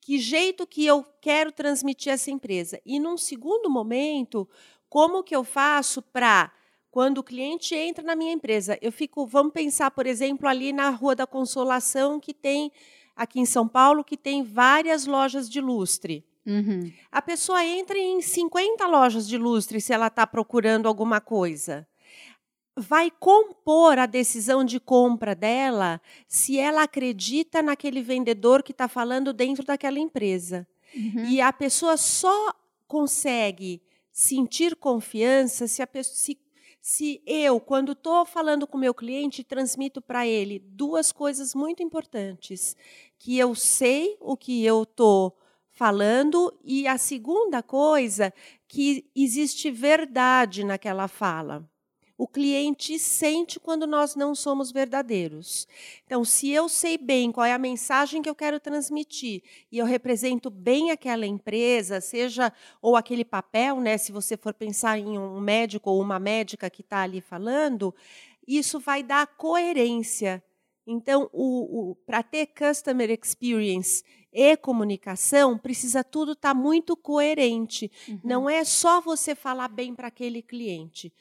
que 0.01 0.19
jeito 0.19 0.67
que 0.67 0.85
eu 0.85 1.01
quero 1.21 1.49
transmitir 1.53 2.11
essa 2.11 2.29
empresa? 2.29 2.81
E 2.85 2.99
num 2.99 3.17
segundo 3.17 3.69
momento, 3.69 4.49
como 4.89 5.23
que 5.23 5.33
eu 5.33 5.45
faço 5.45 6.01
para 6.01 6.51
quando 6.91 7.19
o 7.19 7.23
cliente 7.23 7.73
entra 7.73 8.03
na 8.03 8.17
minha 8.17 8.33
empresa, 8.33 8.77
eu 8.81 8.91
fico, 8.91 9.25
vamos 9.25 9.53
pensar, 9.53 9.91
por 9.91 10.05
exemplo, 10.05 10.45
ali 10.45 10.73
na 10.73 10.89
Rua 10.89 11.15
da 11.15 11.25
Consolação, 11.25 12.19
que 12.19 12.33
tem 12.33 12.69
aqui 13.17 13.39
em 13.39 13.45
São 13.45 13.67
Paulo, 13.67 14.03
que 14.03 14.15
tem 14.15 14.43
várias 14.43 15.05
lojas 15.05 15.49
de 15.49 15.59
lustre. 15.59 16.23
Uhum. 16.45 16.91
A 17.11 17.21
pessoa 17.21 17.65
entra 17.65 17.97
em 17.97 18.21
50 18.21 18.87
lojas 18.87 19.27
de 19.27 19.37
lustre 19.37 19.81
se 19.81 19.91
ela 19.91 20.07
está 20.07 20.25
procurando 20.25 20.87
alguma 20.87 21.19
coisa. 21.19 21.85
Vai 22.75 23.11
compor 23.11 23.97
a 23.97 24.05
decisão 24.05 24.63
de 24.63 24.79
compra 24.79 25.33
dela 25.33 25.99
se 26.27 26.57
ela 26.57 26.83
acredita 26.83 27.61
naquele 27.61 28.01
vendedor 28.01 28.61
que 28.61 28.71
está 28.71 28.87
falando 28.87 29.33
dentro 29.33 29.65
daquela 29.65 29.99
empresa. 29.99 30.65
Uhum. 30.95 31.25
E 31.25 31.41
a 31.41 31.51
pessoa 31.51 31.97
só 31.97 32.53
consegue 32.87 33.81
sentir 34.11 34.75
confiança 34.75 35.67
se, 35.67 35.81
a 35.81 35.87
pessoa, 35.87 36.15
se, 36.15 36.37
se 36.89 37.21
eu, 37.25 37.59
quando 37.59 37.91
estou 37.91 38.25
falando 38.25 38.65
com 38.65 38.77
meu 38.77 38.93
cliente, 38.93 39.43
transmito 39.43 40.01
para 40.01 40.25
ele 40.25 40.57
duas 40.57 41.11
coisas 41.11 41.53
muito 41.53 41.83
importantes: 41.83 42.77
que 43.19 43.37
eu 43.37 43.53
sei 43.53 44.15
o 44.21 44.37
que 44.37 44.63
eu 44.63 44.83
estou 44.83 45.37
falando, 45.69 46.57
e 46.63 46.87
a 46.87 46.97
segunda 46.97 47.61
coisa, 47.61 48.33
que 48.69 49.05
existe 49.13 49.69
verdade 49.69 50.63
naquela 50.63 51.09
fala. 51.09 51.69
O 52.17 52.27
cliente 52.27 52.97
sente 52.97 53.59
quando 53.59 53.85
nós 53.85 54.15
não 54.15 54.33
somos 54.33 54.71
verdadeiros. 54.71 55.67
Então, 56.03 56.25
se 56.25 56.49
eu 56.49 56.67
sei 56.67 56.97
bem 56.97 57.31
qual 57.31 57.45
é 57.45 57.53
a 57.53 57.59
mensagem 57.59 58.23
que 58.23 58.29
eu 58.29 58.33
quero 58.33 58.59
transmitir 58.59 59.43
e 59.71 59.77
eu 59.77 59.85
represento 59.85 60.49
bem 60.49 60.89
aquela 60.89 61.27
empresa, 61.27 62.01
seja 62.01 62.51
ou 62.81 62.95
aquele 62.95 63.23
papel, 63.23 63.79
né, 63.79 63.99
se 63.99 64.11
você 64.11 64.35
for 64.35 64.53
pensar 64.53 64.97
em 64.97 65.17
um 65.17 65.39
médico 65.39 65.91
ou 65.91 66.01
uma 66.01 66.17
médica 66.17 66.71
que 66.71 66.81
está 66.81 67.01
ali 67.01 67.21
falando, 67.21 67.93
isso 68.47 68.79
vai 68.79 69.03
dar 69.03 69.27
coerência. 69.27 70.43
Então, 70.87 71.29
para 72.05 72.23
ter 72.23 72.47
customer 72.47 73.11
experience 73.11 74.03
e 74.33 74.55
comunicação, 74.57 75.57
precisa 75.57 76.03
tudo 76.03 76.31
estar 76.31 76.53
tá 76.53 76.59
muito 76.59 76.95
coerente. 76.95 77.91
Uhum. 78.07 78.19
Não 78.23 78.49
é 78.49 78.63
só 78.63 79.01
você 79.01 79.35
falar 79.35 79.67
bem 79.67 79.93
para 79.93 80.07
aquele 80.07 80.41
cliente. 80.41 81.13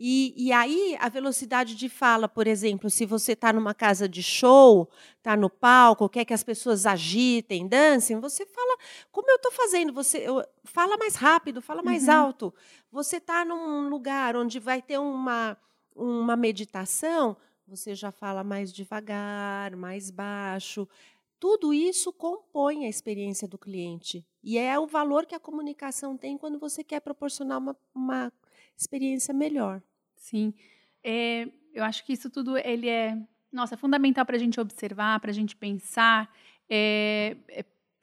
E, 0.00 0.32
e, 0.36 0.52
aí, 0.52 0.96
a 1.00 1.08
velocidade 1.08 1.74
de 1.74 1.88
fala, 1.88 2.28
por 2.28 2.46
exemplo, 2.46 2.88
se 2.88 3.04
você 3.04 3.32
está 3.32 3.52
numa 3.52 3.74
casa 3.74 4.08
de 4.08 4.22
show, 4.22 4.88
está 5.16 5.36
no 5.36 5.50
palco, 5.50 6.08
quer 6.08 6.24
que 6.24 6.32
as 6.32 6.44
pessoas 6.44 6.86
agitem, 6.86 7.66
dancem, 7.66 8.20
você 8.20 8.46
fala, 8.46 8.78
como 9.10 9.28
eu 9.28 9.34
estou 9.34 9.50
fazendo? 9.50 9.92
Você 9.92 10.18
eu, 10.18 10.40
fala 10.62 10.96
mais 10.96 11.16
rápido, 11.16 11.60
fala 11.60 11.82
mais 11.82 12.06
uhum. 12.06 12.14
alto. 12.14 12.54
Você 12.92 13.16
está 13.16 13.44
num 13.44 13.88
lugar 13.88 14.36
onde 14.36 14.60
vai 14.60 14.80
ter 14.80 14.98
uma, 14.98 15.56
uma 15.96 16.36
meditação, 16.36 17.36
você 17.66 17.92
já 17.92 18.12
fala 18.12 18.44
mais 18.44 18.72
devagar, 18.72 19.74
mais 19.74 20.12
baixo. 20.12 20.88
Tudo 21.40 21.74
isso 21.74 22.12
compõe 22.12 22.86
a 22.86 22.88
experiência 22.88 23.48
do 23.48 23.58
cliente. 23.58 24.24
E 24.44 24.58
é 24.58 24.78
o 24.78 24.86
valor 24.86 25.26
que 25.26 25.34
a 25.34 25.40
comunicação 25.40 26.16
tem 26.16 26.38
quando 26.38 26.56
você 26.58 26.84
quer 26.84 27.00
proporcionar 27.00 27.58
uma, 27.58 27.76
uma 27.92 28.32
experiência 28.76 29.34
melhor. 29.34 29.82
Sim. 30.28 30.52
É, 31.02 31.48
eu 31.72 31.82
acho 31.82 32.04
que 32.04 32.12
isso 32.12 32.28
tudo 32.28 32.58
ele 32.58 32.88
é, 32.88 33.16
nossa, 33.50 33.74
é 33.74 33.78
fundamental 33.78 34.26
para 34.26 34.36
a 34.36 34.38
gente 34.38 34.60
observar, 34.60 35.18
para 35.20 35.30
a 35.30 35.34
gente 35.34 35.56
pensar. 35.56 36.30
É, 36.68 37.34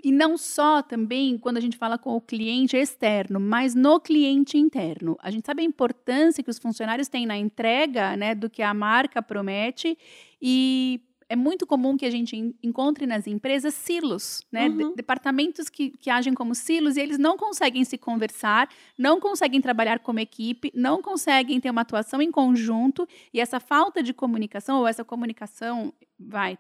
e 0.04 0.12
não 0.12 0.38
só 0.38 0.82
também 0.82 1.38
quando 1.38 1.58
a 1.58 1.60
gente 1.60 1.78
fala 1.78 2.00
com 2.00 2.16
o 2.16 2.22
cliente 2.22 2.76
externo, 2.76 3.40
mas 3.40 3.76
no 3.76 4.00
cliente 4.00 4.58
interno. 4.58 5.16
A 5.22 5.30
gente 5.30 5.46
sabe 5.46 5.62
a 5.62 5.66
importância 5.66 6.44
que 6.44 6.50
os 6.50 6.58
funcionários 6.58 7.08
têm 7.08 7.28
na 7.28 7.38
entrega 7.38 8.18
né, 8.18 8.34
do 8.34 8.50
que 8.50 8.64
a 8.64 8.74
marca 8.74 9.22
promete 9.22 9.96
e 10.42 11.02
é 11.28 11.36
muito 11.36 11.66
comum 11.66 11.98
que 11.98 12.06
a 12.06 12.12
gente 12.12 12.56
encontre 12.62 13.06
nas 13.08 13.26
empresas 13.26 13.74
silos, 13.74 14.42
né? 14.52 14.68
Uhum. 14.68 14.90
De 14.90 14.96
departamentos 14.96 15.70
que, 15.70 15.90
que 15.90 16.10
agem 16.10 16.34
como 16.34 16.54
silos 16.54 16.98
e 16.98 17.02
eles 17.02 17.18
não 17.18 17.36
conseguem 17.36 17.84
se 17.84 17.98
conversar, 17.98 18.70
não 18.98 19.20
conseguem 19.20 19.60
trabalhar 19.60 20.00
como 20.00 20.20
equipe, 20.20 20.72
não 20.76 21.02
conseguem 21.02 21.60
ter 21.60 21.70
uma 21.70 21.82
atuação 21.82 22.22
em 22.22 22.32
conjunto 22.32 23.08
e 23.34 23.40
essa 23.40 23.60
falta 23.60 24.04
de 24.04 24.14
comunicação 24.14 24.80
ou 24.80 24.88
essa 24.88 25.04
comunicação 25.04 25.94
vai 26.20 26.58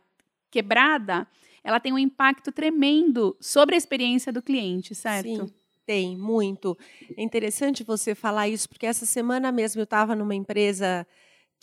quebrada, 0.50 1.27
ela 1.63 1.79
tem 1.79 1.91
um 1.91 2.00
impacto 2.00 2.51
tremendo 2.51 3.36
sobre 3.41 3.75
a 3.75 3.77
experiência 3.77 4.31
do 4.31 4.41
cliente, 4.41 4.95
certo? 4.95 5.48
Sim. 5.48 5.53
Tem, 5.86 6.17
muito. 6.17 6.75
É 7.15 7.22
interessante 7.22 7.84
você 7.84 8.15
falar 8.15 8.48
isso, 8.48 8.67
porque 8.67 8.88
essa 8.88 9.05
semana 9.05 9.51
mesmo 9.51 9.81
eu 9.81 9.84
estava 9.84 10.15
numa 10.15 10.34
empresa 10.34 11.05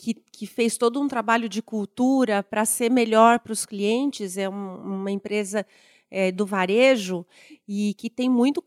que, 0.02 0.14
que 0.14 0.48
fez 0.48 0.76
todo 0.76 1.00
um 1.00 1.06
trabalho 1.06 1.48
de 1.48 1.62
cultura 1.62 2.42
para 2.42 2.64
ser 2.64 2.90
melhor 2.90 3.38
para 3.38 3.52
os 3.52 3.64
clientes. 3.64 4.36
É 4.36 4.48
um, 4.48 4.74
uma 4.78 5.12
empresa 5.12 5.64
é, 6.10 6.32
do 6.32 6.44
varejo 6.44 7.24
e 7.68 7.94
que 7.94 8.10
tem 8.10 8.28
muito, 8.28 8.60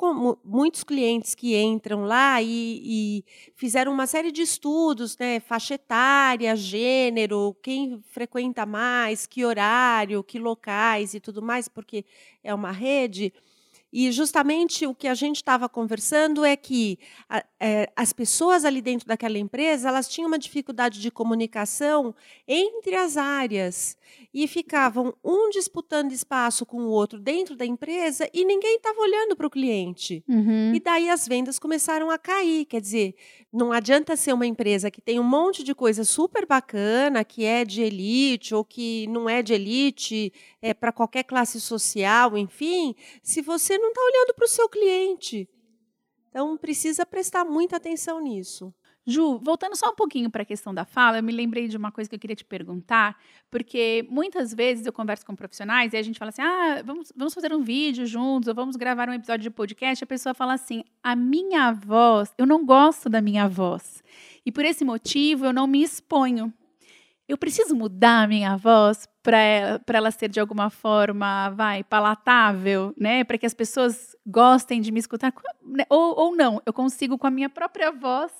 muitos 0.45 0.81
clientes 0.85 1.35
que 1.35 1.57
entram 1.57 2.05
lá 2.05 2.41
e, 2.41 2.81
e, 2.85 3.25
fizeram 3.53 3.91
uma 3.91 4.07
série 4.07 4.31
de 4.31 4.43
estudos, 4.43 5.17
né, 5.17 5.41
faixa 5.41 5.73
etária, 5.73 6.55
gênero, 6.55 7.53
quem 7.61 8.01
frequenta 8.11 8.65
mais, 8.65 9.27
que 9.27 9.43
horário, 9.43 10.23
que 10.23 10.39
locais 10.39 11.13
e 11.13 11.19
tudo 11.19 11.41
mais, 11.41 11.67
porque 11.67 12.05
é 12.41 12.53
uma 12.53 12.71
rede. 12.71 13.33
E 13.97 14.11
justamente 14.11 14.85
o 14.85 14.93
que 14.93 15.07
a 15.07 15.13
gente 15.13 15.37
estava 15.37 15.69
conversando 15.69 16.43
é 16.43 16.57
que 16.57 16.99
a, 17.29 17.41
é, 17.57 17.89
as 17.95 18.11
pessoas 18.11 18.65
ali 18.65 18.81
dentro 18.81 19.07
daquela 19.07 19.37
empresa 19.37 19.87
elas 19.87 20.09
tinham 20.09 20.27
uma 20.27 20.37
dificuldade 20.37 20.99
de 20.99 21.09
comunicação 21.09 22.13
entre 22.45 22.93
as 22.93 23.15
áreas 23.15 23.97
e 24.33 24.49
ficavam 24.49 25.13
um 25.23 25.49
disputando 25.49 26.11
espaço 26.11 26.65
com 26.65 26.81
o 26.81 26.89
outro 26.89 27.17
dentro 27.17 27.55
da 27.55 27.65
empresa 27.65 28.29
e 28.33 28.43
ninguém 28.43 28.75
estava 28.75 28.99
olhando 28.99 29.33
para 29.33 29.47
o 29.47 29.49
cliente. 29.49 30.21
Uhum. 30.27 30.73
E 30.73 30.79
daí 30.81 31.09
as 31.09 31.25
vendas 31.25 31.57
começaram 31.57 32.11
a 32.11 32.17
cair. 32.17 32.65
Quer 32.65 32.81
dizer, 32.81 33.15
não 33.55 33.71
adianta 33.71 34.17
ser 34.17 34.33
uma 34.33 34.45
empresa 34.45 34.91
que 34.91 34.99
tem 34.99 35.17
um 35.17 35.23
monte 35.23 35.63
de 35.63 35.73
coisa 35.73 36.03
super 36.03 36.45
bacana, 36.45 37.23
que 37.23 37.45
é 37.45 37.63
de 37.63 37.81
elite 37.81 38.53
ou 38.53 38.65
que 38.65 39.07
não 39.07 39.29
é 39.29 39.41
de 39.41 39.53
elite, 39.53 40.33
é 40.61 40.73
para 40.73 40.91
qualquer 40.91 41.23
classe 41.23 41.61
social, 41.61 42.37
enfim, 42.37 42.93
se 43.23 43.41
você 43.41 43.77
não 43.77 43.89
está 43.89 44.01
olhando 44.01 44.33
para 44.35 44.43
o 44.43 44.49
seu 44.49 44.67
cliente. 44.67 45.47
Então, 46.29 46.57
precisa 46.57 47.05
prestar 47.05 47.45
muita 47.45 47.77
atenção 47.77 48.19
nisso. 48.19 48.73
Ju, 49.07 49.37
voltando 49.37 49.75
só 49.75 49.91
um 49.91 49.95
pouquinho 49.95 50.31
para 50.31 50.41
a 50.41 50.45
questão 50.45 50.73
da 50.73 50.83
fala, 50.83 51.19
eu 51.19 51.23
me 51.23 51.31
lembrei 51.31 51.67
de 51.67 51.77
uma 51.77 51.91
coisa 51.91 52.09
que 52.09 52.15
eu 52.15 52.19
queria 52.19 52.35
te 52.35 52.43
perguntar, 52.43 53.15
porque 53.51 54.03
muitas 54.09 54.51
vezes 54.51 54.85
eu 54.85 54.91
converso 54.91 55.23
com 55.23 55.35
profissionais 55.35 55.93
e 55.93 55.97
a 55.97 56.01
gente 56.01 56.17
fala 56.17 56.29
assim: 56.29 56.41
ah, 56.41 56.81
vamos, 56.83 57.13
vamos 57.15 57.33
fazer 57.33 57.53
um 57.53 57.61
vídeo 57.61 58.07
juntos, 58.07 58.47
ou 58.47 58.55
vamos 58.55 58.75
gravar 58.75 59.07
um 59.07 59.13
episódio 59.13 59.43
de 59.43 59.51
podcast. 59.51 60.03
A 60.03 60.07
pessoa 60.07 60.33
fala 60.33 60.53
assim: 60.53 60.83
a 61.03 61.15
minha 61.15 61.71
voz, 61.71 62.33
eu 62.35 62.47
não 62.47 62.65
gosto 62.65 63.07
da 63.07 63.21
minha 63.21 63.47
voz. 63.47 64.03
E 64.43 64.51
por 64.51 64.65
esse 64.65 64.83
motivo 64.83 65.45
eu 65.45 65.53
não 65.53 65.67
me 65.67 65.83
exponho. 65.83 66.51
Eu 67.27 67.37
preciso 67.37 67.75
mudar 67.75 68.23
a 68.23 68.27
minha 68.27 68.55
voz 68.55 69.07
para 69.23 69.39
ela, 69.87 70.11
ser 70.11 70.29
de 70.29 70.39
alguma 70.39 70.69
forma, 70.69 71.49
vai, 71.49 71.83
palatável, 71.83 72.93
né? 72.95 73.23
Para 73.23 73.37
que 73.39 73.47
as 73.47 73.53
pessoas 73.53 74.15
gostem 74.25 74.79
de 74.79 74.91
me 74.91 74.99
escutar. 74.99 75.33
Né? 75.63 75.85
Ou, 75.89 76.15
ou 76.19 76.35
não, 76.35 76.61
eu 76.65 76.71
consigo 76.71 77.17
com 77.17 77.25
a 77.25 77.31
minha 77.31 77.49
própria 77.49 77.91
voz 77.91 78.31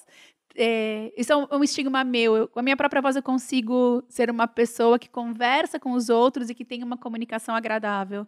é, 0.56 1.14
isso 1.18 1.34
é 1.34 1.36
um, 1.36 1.48
um, 1.52 1.64
estigma 1.64 2.04
meu. 2.04 2.36
Eu, 2.36 2.48
com 2.48 2.60
a 2.60 2.64
minha 2.64 2.78
própria 2.78 3.02
voz, 3.02 3.16
eu 3.16 3.24
consigo 3.24 4.04
ser 4.08 4.30
uma 4.30 4.48
pessoa 4.48 4.98
que 4.98 5.10
conversa 5.10 5.80
com 5.80 5.92
os 5.92 6.10
outros 6.10 6.50
e 6.50 6.56
que 6.56 6.66
tem 6.66 6.84
uma 6.84 6.98
comunicação 6.98 7.56
agradável. 7.56 8.26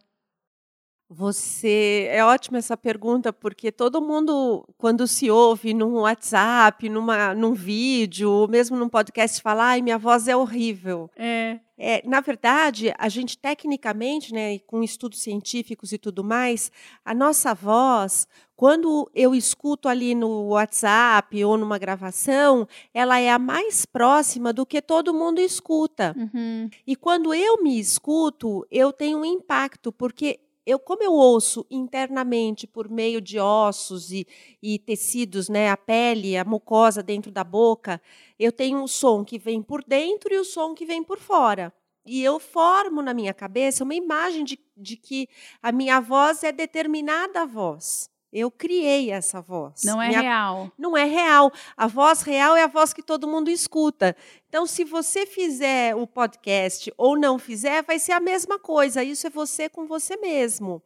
Você 1.10 2.10
é 2.12 2.24
ótima 2.24 2.58
essa 2.58 2.76
pergunta 2.76 3.32
porque 3.32 3.72
todo 3.72 4.02
mundo 4.02 4.68
quando 4.78 5.08
se 5.08 5.32
ouve 5.32 5.74
num 5.74 5.94
WhatsApp, 6.02 6.90
numa, 6.90 7.34
num 7.34 7.54
vídeo, 7.54 8.30
ou 8.30 8.48
mesmo 8.48 8.76
num 8.76 8.90
podcast 8.90 9.42
fala, 9.42 9.70
ai, 9.70 9.82
minha 9.82 9.98
voz 9.98 10.28
é 10.28 10.36
horrível. 10.36 11.10
É. 11.16 11.60
é. 11.78 12.02
Na 12.08 12.20
verdade, 12.20 12.94
a 12.98 13.08
gente 13.08 13.38
tecnicamente, 13.38 14.34
né, 14.34 14.60
com 14.60 14.84
estudos 14.84 15.22
científicos 15.22 15.92
e 15.92 15.98
tudo 15.98 16.24
mais, 16.24 16.72
a 17.06 17.14
nossa 17.14 17.54
voz, 17.54 18.28
quando 18.56 19.10
eu 19.14 19.36
escuto 19.36 19.88
ali 19.88 20.16
no 20.16 20.48
WhatsApp 20.48 21.46
ou 21.46 21.58
numa 21.58 21.78
gravação, 21.78 22.68
ela 22.94 23.20
é 23.20 23.30
a 23.30 23.38
mais 23.38 23.86
próxima 23.86 24.52
do 24.52 24.66
que 24.66 24.82
todo 24.82 25.14
mundo 25.14 25.40
escuta. 25.40 26.16
Uhum. 26.18 26.70
E 26.86 26.96
quando 26.96 27.34
eu 27.34 27.62
me 27.62 27.80
escuto, 27.80 28.66
eu 28.72 28.92
tenho 28.92 29.20
um 29.20 29.26
impacto 29.26 29.92
porque 29.92 30.40
eu, 30.68 30.78
como 30.78 31.02
eu 31.02 31.14
ouço 31.14 31.66
internamente 31.72 32.68
por 32.68 32.90
meio 32.90 33.22
de 33.22 33.40
ossos 33.40 34.12
e, 34.12 34.28
e 34.62 34.78
tecidos, 34.78 35.48
né, 35.48 35.70
a 35.70 35.78
pele, 35.78 36.36
a 36.36 36.44
mucosa 36.44 37.02
dentro 37.02 37.32
da 37.32 37.42
boca, 37.42 38.02
eu 38.38 38.52
tenho 38.52 38.78
um 38.84 38.88
som 38.88 39.24
que 39.24 39.40
vem 39.40 39.64
por 39.64 39.82
dentro 39.82 40.34
e 40.34 40.38
o 40.38 40.44
som 40.44 40.74
que 40.74 40.86
vem 40.86 41.02
por 41.02 41.20
fora. 41.20 41.74
E 42.06 42.22
eu 42.22 42.38
formo 42.38 43.02
na 43.02 43.14
minha 43.14 43.34
cabeça 43.34 43.86
uma 43.86 43.96
imagem 43.96 44.44
de, 44.44 44.60
de 44.76 44.98
que 44.98 45.30
a 45.64 45.72
minha 45.72 46.02
voz 46.02 46.44
é 46.44 46.52
determinada 46.52 47.46
voz. 47.46 48.10
Eu 48.32 48.52
criei 48.52 49.10
essa 49.10 49.42
voz. 49.42 49.84
Não 49.84 50.02
é 50.02 50.10
Minha- 50.10 50.22
real. 50.22 50.72
Não 50.78 50.98
é 50.98 51.06
real. 51.06 51.52
A 51.78 51.88
voz 51.88 52.22
real 52.22 52.56
é 52.58 52.64
a 52.64 52.68
voz 52.68 52.94
que 52.94 53.02
todo 53.02 53.28
mundo 53.28 53.50
escuta. 53.50 54.16
Então, 54.50 54.66
se 54.68 54.84
você 54.84 55.26
fizer 55.26 55.96
o 55.96 56.06
podcast 56.06 56.94
ou 56.98 57.18
não 57.18 57.40
fizer, 57.40 57.84
vai 57.84 57.98
ser 58.00 58.12
a 58.12 58.20
mesma 58.20 58.60
coisa. 58.60 59.04
Isso 59.04 59.28
é 59.28 59.30
você 59.30 59.70
com 59.70 59.88
você 59.88 60.18
mesmo. 60.18 60.82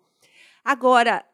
Agora, 0.63 1.25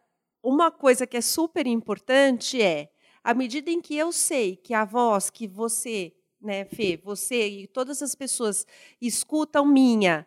uma 0.41 0.71
coisa 0.71 1.05
que 1.05 1.17
é 1.17 1.21
super 1.21 1.67
importante 1.67 2.61
é, 2.61 2.89
à 3.23 3.33
medida 3.33 3.69
em 3.69 3.81
que 3.81 3.97
eu 3.97 4.11
sei 4.13 4.55
que 4.55 4.73
a 4.73 4.85
voz 4.85 5.29
que 5.29 5.45
você, 5.45 6.13
né, 6.41 6.63
Fê, 6.65 6.97
você 7.03 7.47
e 7.49 7.67
todas 7.67 8.01
as 8.01 8.15
pessoas 8.15 8.65
escutam 9.01 9.65
minha, 9.65 10.25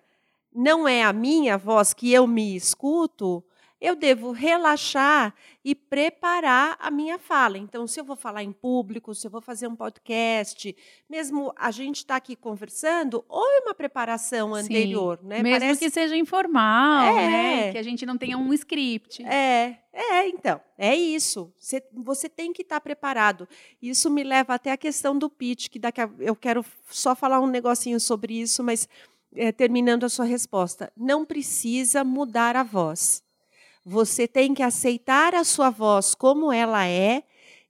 não 0.54 0.86
é 0.86 1.02
a 1.02 1.12
minha 1.12 1.56
voz 1.56 1.94
que 1.94 2.12
eu 2.12 2.26
me 2.26 2.54
escuto, 2.54 3.42
eu 3.80 3.96
devo 3.96 4.30
relaxar 4.32 5.34
e 5.64 5.74
preparar 5.74 6.76
a 6.78 6.90
minha 6.90 7.18
fala. 7.18 7.56
Então, 7.56 7.86
se 7.86 7.98
eu 7.98 8.04
vou 8.04 8.16
falar 8.16 8.42
em 8.42 8.52
público, 8.52 9.14
se 9.14 9.26
eu 9.26 9.30
vou 9.30 9.40
fazer 9.40 9.66
um 9.66 9.74
podcast, 9.76 10.76
mesmo 11.08 11.52
a 11.56 11.70
gente 11.70 11.96
está 11.96 12.16
aqui 12.16 12.36
conversando, 12.36 13.24
ou 13.28 13.42
é 13.46 13.60
uma 13.60 13.74
preparação 13.74 14.54
Sim. 14.54 14.60
anterior, 14.60 15.18
né? 15.22 15.42
Mesmo 15.42 15.58
Parece- 15.60 15.80
que 15.80 15.90
seja 15.90 16.16
informal, 16.16 17.16
É. 17.18 17.28
né? 17.30 17.72
Que 17.72 17.78
a 17.78 17.82
gente 17.82 18.04
não 18.04 18.18
tenha 18.18 18.36
um 18.36 18.52
script. 18.52 19.24
É, 19.24 19.78
é, 19.92 20.28
então, 20.28 20.60
é 20.76 20.94
isso. 20.94 21.52
Você, 21.58 21.82
você 21.92 22.28
tem 22.28 22.52
que 22.52 22.62
estar 22.62 22.80
preparado. 22.80 23.48
Isso 23.80 24.10
me 24.10 24.22
leva 24.22 24.54
até 24.54 24.72
a 24.72 24.76
questão 24.76 25.18
do 25.18 25.30
pitch, 25.30 25.68
que 25.68 25.78
daqui 25.78 26.00
a, 26.00 26.10
eu 26.18 26.36
quero 26.36 26.64
só 26.90 27.14
falar 27.14 27.40
um 27.40 27.46
negocinho 27.46 27.98
sobre 27.98 28.34
isso, 28.40 28.62
mas 28.62 28.88
é, 29.34 29.52
terminando 29.52 30.04
a 30.04 30.08
sua 30.08 30.24
resposta. 30.24 30.92
Não 30.96 31.24
precisa 31.24 32.02
mudar 32.04 32.56
a 32.56 32.62
voz. 32.62 33.22
Você 33.84 34.28
tem 34.28 34.52
que 34.54 34.62
aceitar 34.62 35.34
a 35.34 35.44
sua 35.44 35.70
voz 35.70 36.14
como 36.14 36.52
ela 36.52 36.86
é. 36.86 37.22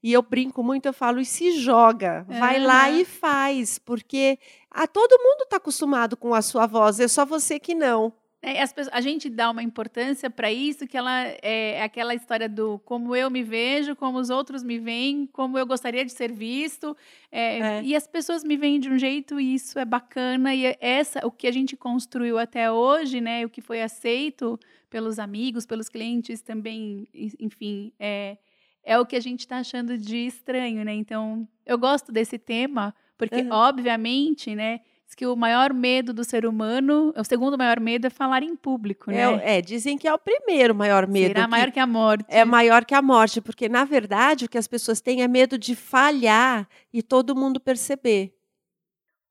E 0.03 0.13
eu 0.15 0.23
brinco 0.23 0.63
muito, 0.63 0.87
eu 0.87 0.95
falo, 0.95 1.21
e 1.21 1.27
se 1.27 1.53
joga, 1.61 2.25
vai 2.27 2.59
lá 2.59 2.91
e 2.91 3.05
faz, 3.05 3.79
porque 3.79 4.39
a 4.71 4.87
todo 4.87 5.19
mundo 5.23 5.43
está 5.43 5.57
acostumado 5.59 6.17
com 6.17 6.33
a 6.33 6.41
sua 6.41 6.67
voz, 6.67 6.99
é 7.01 7.07
só 7.07 7.27
você 7.27 7.61
que 7.61 7.75
não. 7.75 8.11
É, 8.43 8.63
as 8.63 8.73
pessoas- 8.73 8.97
a 8.97 9.03
gente 9.03 9.29
dá 9.29 9.51
uma 9.51 9.63
importância 9.63 10.31
para 10.31 10.51
isso, 10.51 10.87
que 10.87 10.97
ela 10.97 11.27
é, 11.27 11.75
é 11.75 11.83
aquela 11.83 12.15
história 12.15 12.49
do 12.49 12.79
como 12.87 13.15
eu 13.15 13.29
me 13.31 13.43
vejo, 13.43 13.95
como 13.95 14.17
os 14.19 14.31
outros 14.31 14.63
me 14.63 14.79
veem, 14.79 15.29
como 15.31 15.59
eu 15.59 15.67
gostaria 15.67 16.03
de 16.03 16.13
ser 16.13 16.33
visto. 16.33 16.97
é, 17.31 17.59
É. 17.59 17.83
E 17.83 17.95
as 17.95 18.07
pessoas 18.07 18.43
me 18.43 18.57
veem 18.57 18.81
de 18.81 18.89
um 18.89 18.99
jeito 18.99 19.39
e 19.39 19.55
isso 19.55 19.79
é 19.79 19.85
bacana. 19.85 20.55
E 20.55 20.65
é 20.65 20.79
essa, 20.81 21.21
o 21.27 21.31
que 21.31 21.47
a 21.47 21.53
gente 21.53 21.77
construiu 21.77 22.39
até 22.39 22.73
hoje, 22.73 23.21
né? 23.21 23.45
O 23.45 23.51
que 23.51 23.61
foi 23.61 23.83
aceito 23.83 24.59
pelos 24.91 25.19
amigos, 25.19 25.65
pelos 25.65 25.89
clientes 25.89 26.43
também, 26.43 27.09
enfim, 27.39 27.93
é, 27.99 28.37
é 28.83 28.99
o 28.99 29.07
que 29.07 29.17
a 29.17 29.21
gente 29.21 29.41
está 29.41 29.59
achando 29.59 29.97
de 29.97 30.17
estranho, 30.27 30.85
né? 30.85 30.93
Então, 30.93 31.49
eu 31.65 31.79
gosto 31.79 32.11
desse 32.11 32.37
tema, 32.39 32.95
porque, 33.17 33.41
Aham. 33.41 33.53
obviamente, 33.53 34.55
né? 34.55 34.81
Que 35.17 35.27
o 35.27 35.35
maior 35.35 35.75
medo 35.75 36.15
do 36.15 36.23
ser 36.23 36.47
humano, 36.47 37.13
o 37.17 37.25
segundo 37.25 37.59
maior 37.59 37.81
medo 37.81 38.07
é 38.07 38.11
falar 38.11 38.45
em 38.45 38.55
público, 38.55 39.11
É, 39.11 39.15
né? 39.15 39.57
é, 39.57 39.61
dizem 39.61 39.99
que 39.99 40.07
é 40.07 40.15
o 40.15 40.19
primeiro 40.19 40.73
maior 40.73 41.07
medo. 41.07 41.27
Será 41.35 41.45
que 41.45 41.51
maior 41.51 41.71
que 41.73 41.81
a 41.81 41.87
morte. 41.87 42.25
É 42.29 42.45
maior 42.45 42.85
que 42.85 42.95
a 42.95 43.03
morte, 43.03 43.41
porque, 43.41 43.69
na 43.69 43.85
verdade, 43.85 44.45
o 44.45 44.49
que 44.49 44.57
as 44.57 44.69
pessoas 44.69 45.01
têm 45.01 45.21
é 45.23 45.29
medo 45.29 45.59
de 45.59 45.75
falhar 45.75 46.67
e 46.93 47.03
todo 47.03 47.35
mundo 47.35 47.59
perceber. 47.61 48.33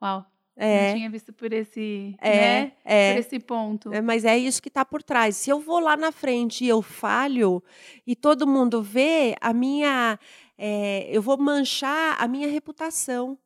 Uau, 0.03 0.28
não 0.59 0.67
É, 0.67 0.93
tinha 0.93 1.09
visto 1.09 1.31
por 1.31 1.53
esse, 1.53 2.15
é, 2.19 2.35
né? 2.35 2.65
Por 2.67 2.91
é. 2.91 3.17
esse 3.17 3.39
ponto. 3.39 3.93
É, 3.93 4.01
mas 4.01 4.25
é 4.25 4.37
isso 4.37 4.61
que 4.61 4.67
está 4.67 4.83
por 4.83 5.01
trás. 5.01 5.37
Se 5.37 5.49
eu 5.49 5.59
vou 5.59 5.79
lá 5.79 5.95
na 5.95 6.11
frente 6.11 6.65
e 6.65 6.67
eu 6.67 6.81
falho 6.81 7.63
e 8.05 8.15
todo 8.15 8.45
mundo 8.45 8.83
vê, 8.83 9.35
a 9.39 9.53
minha, 9.53 10.19
é, 10.57 11.07
eu 11.09 11.21
vou 11.21 11.37
manchar 11.37 12.21
a 12.21 12.27
minha 12.27 12.49
reputação. 12.49 13.37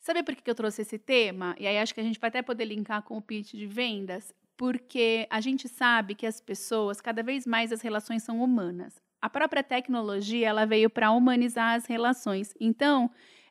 Sabe 0.00 0.22
por 0.22 0.34
que 0.34 0.42
que 0.42 0.50
eu 0.50 0.54
trouxe 0.54 0.82
esse 0.82 0.98
tema? 0.98 1.54
E 1.58 1.66
aí 1.66 1.78
acho 1.78 1.94
que 1.94 2.00
a 2.00 2.04
gente 2.04 2.18
vai 2.18 2.28
até 2.28 2.42
poder 2.42 2.64
linkar 2.64 3.02
com 3.02 3.16
o 3.16 3.22
pitch 3.22 3.52
de 3.54 3.66
vendas, 3.66 4.34
porque 4.56 5.26
a 5.30 5.40
gente 5.40 5.68
sabe 5.68 6.14
que 6.14 6.26
as 6.26 6.40
pessoas, 6.40 7.00
cada 7.00 7.22
vez 7.22 7.46
mais 7.46 7.72
as 7.72 7.80
relações 7.80 8.22
são 8.22 8.42
humanas. 8.42 8.94
A 9.22 9.30
própria 9.30 9.62
tecnologia, 9.62 10.48
ela 10.48 10.66
veio 10.66 10.90
para 10.90 11.10
humanizar 11.10 11.74
as 11.74 11.86
relações. 11.86 12.52
Então, 12.60 13.10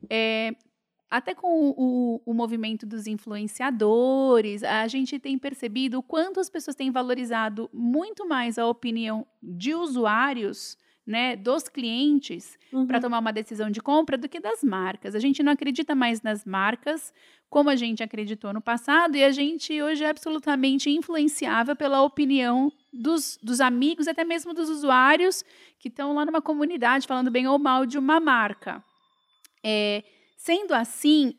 é, 0.09 0.53
até 1.17 1.35
com 1.35 1.47
o, 1.47 1.73
o- 1.77 2.21
o 2.25 2.33
movimento 2.33 2.85
dos 2.85 3.05
influenciadores, 3.07 4.63
a 4.63 4.87
gente 4.87 5.19
tem 5.19 5.37
percebido 5.37 5.99
o 5.99 6.03
quanto 6.03 6.39
as 6.39 6.49
pessoas 6.49 6.75
têm 6.75 6.91
valorizado 6.91 7.69
muito 7.73 8.27
mais 8.27 8.57
a 8.57 8.65
opinião 8.67 9.25
de 9.41 9.75
usuários, 9.75 10.77
né, 11.05 11.35
dos 11.35 11.67
clientes, 11.67 12.57
para 12.87 12.97
Uhum. 12.97 13.01
tomar 13.01 13.19
uma 13.19 13.33
decisão 13.33 13.69
de 13.69 13.81
compra 13.81 14.17
do 14.17 14.27
que 14.29 14.39
das 14.39 14.63
marcas. 14.63 15.13
A 15.15 15.19
gente 15.19 15.43
não 15.43 15.51
acredita 15.51 15.93
mais 15.93 16.21
nas 16.21 16.45
marcas 16.45 17.13
como 17.49 17.69
a 17.69 17.75
gente 17.75 18.01
acreditou 18.01 18.51
no 18.53 18.61
passado 18.61 19.15
e 19.15 19.23
a 19.23 19.31
gente 19.31 19.79
hoje 19.81 20.03
é 20.03 20.09
absolutamente 20.09 20.89
influenciável 20.89 21.75
pela 21.75 22.01
opinião 22.01 22.71
dos, 22.91 23.37
dos 23.43 23.59
amigos, 23.61 24.07
até 24.07 24.23
mesmo 24.23 24.53
dos 24.53 24.69
usuários 24.69 25.43
que 25.77 25.89
estão 25.89 26.13
lá 26.15 26.25
numa 26.25 26.41
comunidade 26.41 27.05
falando 27.05 27.29
bem 27.29 27.47
ou 27.47 27.59
mal 27.59 27.85
de 27.85 27.97
uma 27.99 28.19
marca. 28.19 28.83
É, 29.63 30.03
sendo 30.43 30.73
assim, 30.73 31.35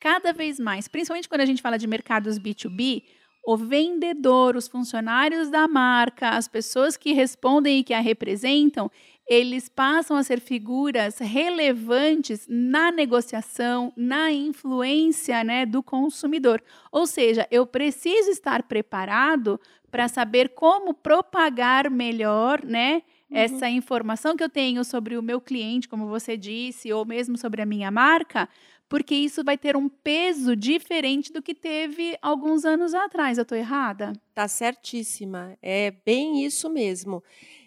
cada 0.00 0.32
vez 0.32 0.58
mais, 0.58 0.88
principalmente 0.88 1.28
quando 1.28 1.42
a 1.42 1.46
gente 1.46 1.62
fala 1.62 1.78
de 1.78 1.86
mercados 1.86 2.40
B2B, 2.40 3.04
o 3.46 3.56
vendedor, 3.56 4.56
os 4.56 4.66
funcionários 4.66 5.48
da 5.48 5.68
marca, 5.68 6.30
as 6.30 6.48
pessoas 6.48 6.96
que 6.96 7.12
respondem 7.12 7.78
e 7.78 7.84
que 7.84 7.94
a 7.94 8.00
representam, 8.00 8.90
eles 9.28 9.68
passam 9.68 10.16
a 10.16 10.24
ser 10.24 10.40
figuras 10.40 11.18
relevantes 11.18 12.44
na 12.48 12.90
negociação, 12.90 13.92
na 13.96 14.32
influência 14.32 15.44
né, 15.44 15.64
do 15.64 15.80
consumidor. 15.80 16.60
Ou 16.90 17.06
seja, 17.06 17.46
eu 17.48 17.64
preciso 17.64 18.28
estar 18.30 18.64
preparado 18.64 19.60
para 19.88 20.08
saber 20.08 20.48
como 20.48 20.94
propagar 20.94 21.88
melhor 21.88 22.64
né, 22.64 23.02
essa 23.32 23.68
informação 23.68 24.36
que 24.36 24.44
eu 24.44 24.48
tenho 24.48 24.84
sobre 24.84 25.16
o 25.16 25.22
meu 25.22 25.40
cliente, 25.40 25.88
como 25.88 26.06
você 26.06 26.36
disse, 26.36 26.92
ou 26.92 27.04
mesmo 27.04 27.36
sobre 27.36 27.62
a 27.62 27.66
minha 27.66 27.90
marca, 27.90 28.48
porque 28.88 29.14
isso 29.14 29.42
vai 29.42 29.56
ter 29.56 29.76
um 29.76 29.88
peso 29.88 30.54
diferente 30.54 31.32
do 31.32 31.40
que 31.40 31.54
teve 31.54 32.16
alguns 32.20 32.64
anos 32.64 32.92
atrás. 32.92 33.38
Eu 33.38 33.42
estou 33.42 33.56
errada? 33.56 34.12
Tá 34.34 34.46
certíssima. 34.46 35.56
É 35.62 35.90
bem 36.04 36.44
isso 36.44 36.68
mesmo. 36.68 37.22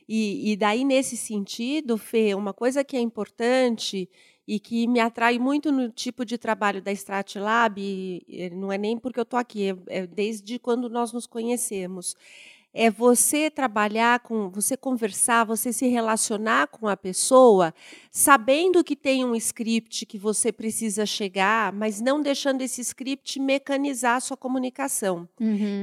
E, 0.07 0.51
e 0.51 0.55
daí, 0.55 0.83
nesse 0.83 1.17
sentido, 1.17 1.97
Fê, 1.97 2.35
uma 2.35 2.53
coisa 2.53 2.83
que 2.83 2.95
é 2.95 2.99
importante 2.99 4.07
e 4.47 4.59
que 4.59 4.87
me 4.87 4.99
atrai 4.99 5.39
muito 5.39 5.71
no 5.71 5.89
tipo 5.89 6.23
de 6.23 6.37
trabalho 6.37 6.81
da 6.81 6.91
Stratlab, 6.91 7.81
não 8.53 8.71
é 8.71 8.77
nem 8.77 8.97
porque 8.97 9.19
eu 9.19 9.23
estou 9.23 9.39
aqui, 9.39 9.69
é, 9.69 9.75
é 9.87 10.07
desde 10.07 10.59
quando 10.59 10.87
nós 10.87 11.11
nos 11.11 11.25
conhecemos, 11.25 12.15
é 12.77 12.91
você 12.91 13.49
trabalhar 13.49 14.19
com, 14.19 14.49
você 14.49 14.75
conversar, 14.75 15.45
você 15.45 15.71
se 15.71 15.87
relacionar 15.87 16.67
com 16.67 16.89
a 16.89 16.97
pessoa, 16.97 17.73
sabendo 18.11 18.83
que 18.83 18.97
tem 18.97 19.23
um 19.23 19.33
script 19.33 20.05
que 20.05 20.17
você 20.17 20.51
precisa 20.51 21.05
chegar, 21.05 21.71
mas 21.71 22.01
não 22.01 22.21
deixando 22.21 22.61
esse 22.61 22.81
script 22.81 23.39
mecanizar 23.39 24.17
a 24.17 24.19
sua 24.19 24.35
comunicação. 24.35 25.25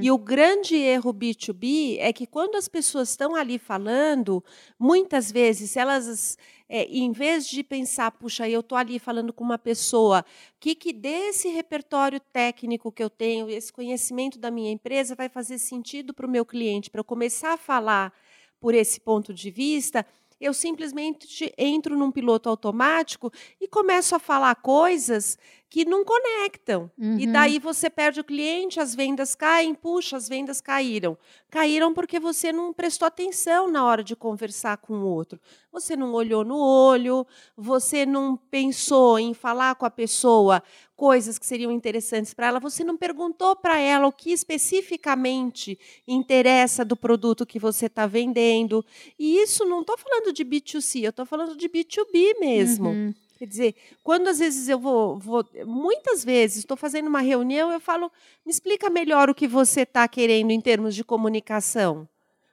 E 0.02 0.10
o 0.10 0.18
grande 0.18 0.76
erro 0.76 1.14
B2B 1.14 1.96
é 1.98 2.12
que 2.12 2.26
quando 2.26 2.56
as 2.56 2.68
pessoas 2.68 3.08
estão 3.08 3.34
ali 3.34 3.58
falando, 3.58 4.44
muitas 4.78 5.32
vezes 5.32 5.78
elas, 5.78 6.36
é, 6.68 6.84
em 6.84 7.12
vez 7.12 7.46
de 7.46 7.62
pensar, 7.62 8.10
puxa, 8.12 8.48
eu 8.48 8.60
estou 8.60 8.76
ali 8.76 8.98
falando 8.98 9.32
com 9.32 9.44
uma 9.44 9.58
pessoa, 9.58 10.24
o 10.56 10.60
que, 10.60 10.74
que 10.74 10.92
desse 10.92 11.48
repertório 11.48 12.20
técnico 12.20 12.92
que 12.92 13.02
eu 13.02 13.10
tenho, 13.10 13.48
esse 13.48 13.72
conhecimento 13.72 14.38
da 14.38 14.50
minha 14.50 14.70
empresa 14.70 15.14
vai 15.14 15.28
fazer 15.28 15.58
sentido 15.58 16.14
para 16.14 16.26
o 16.26 16.30
meu 16.30 16.44
cliente, 16.44 16.90
para 16.90 17.00
eu 17.00 17.04
começar 17.04 17.54
a 17.54 17.58
falar 17.58 18.12
por 18.60 18.74
esse 18.74 19.00
ponto 19.00 19.34
de 19.34 19.50
vista, 19.50 20.06
eu 20.40 20.52
simplesmente 20.52 21.52
entro 21.56 21.96
num 21.96 22.10
piloto 22.10 22.48
automático 22.48 23.32
e 23.60 23.68
começo 23.68 24.16
a 24.16 24.18
falar 24.18 24.56
coisas 24.56 25.38
que 25.72 25.86
não 25.86 26.04
conectam. 26.04 26.90
Uhum. 26.98 27.18
E 27.18 27.26
daí 27.26 27.58
você 27.58 27.88
perde 27.88 28.20
o 28.20 28.24
cliente, 28.24 28.78
as 28.78 28.94
vendas 28.94 29.34
caem, 29.34 29.74
puxa, 29.74 30.18
as 30.18 30.28
vendas 30.28 30.60
caíram. 30.60 31.16
Caíram 31.48 31.94
porque 31.94 32.20
você 32.20 32.52
não 32.52 32.74
prestou 32.74 33.08
atenção 33.08 33.70
na 33.70 33.82
hora 33.82 34.04
de 34.04 34.14
conversar 34.14 34.76
com 34.76 34.92
o 34.92 35.06
outro. 35.06 35.40
Você 35.72 35.96
não 35.96 36.12
olhou 36.12 36.44
no 36.44 36.58
olho, 36.58 37.26
você 37.56 38.04
não 38.04 38.36
pensou 38.36 39.18
em 39.18 39.32
falar 39.32 39.74
com 39.76 39.86
a 39.86 39.90
pessoa 39.90 40.62
coisas 40.94 41.38
que 41.38 41.46
seriam 41.46 41.72
interessantes 41.72 42.34
para 42.34 42.48
ela, 42.48 42.60
você 42.60 42.84
não 42.84 42.96
perguntou 42.96 43.56
para 43.56 43.80
ela 43.80 44.06
o 44.06 44.12
que 44.12 44.30
especificamente 44.30 45.76
interessa 46.06 46.84
do 46.84 46.96
produto 46.96 47.46
que 47.46 47.58
você 47.58 47.86
está 47.86 48.06
vendendo. 48.06 48.84
E 49.18 49.38
isso 49.38 49.64
não 49.64 49.80
estou 49.80 49.96
falando 49.96 50.32
de 50.32 50.44
B2C, 50.44 51.02
eu 51.02 51.10
estou 51.10 51.24
falando 51.24 51.56
de 51.56 51.68
B2B 51.68 52.38
mesmo. 52.38 52.90
Uhum. 52.90 53.14
Quer 53.42 53.48
dizer, 53.48 53.74
quando 54.04 54.28
às 54.28 54.38
vezes 54.38 54.68
eu 54.68 54.78
vou, 54.78 55.18
vou 55.18 55.44
muitas 55.66 56.24
vezes 56.24 56.58
estou 56.58 56.76
fazendo 56.76 57.08
uma 57.08 57.20
reunião, 57.20 57.72
eu 57.72 57.80
falo, 57.80 58.08
me 58.46 58.52
explica 58.52 58.88
melhor 58.88 59.28
o 59.28 59.34
que 59.34 59.48
você 59.48 59.80
está 59.80 60.06
querendo 60.06 60.52
em 60.52 60.60
termos 60.60 60.94
de 60.94 61.02
comunicação. 61.02 62.08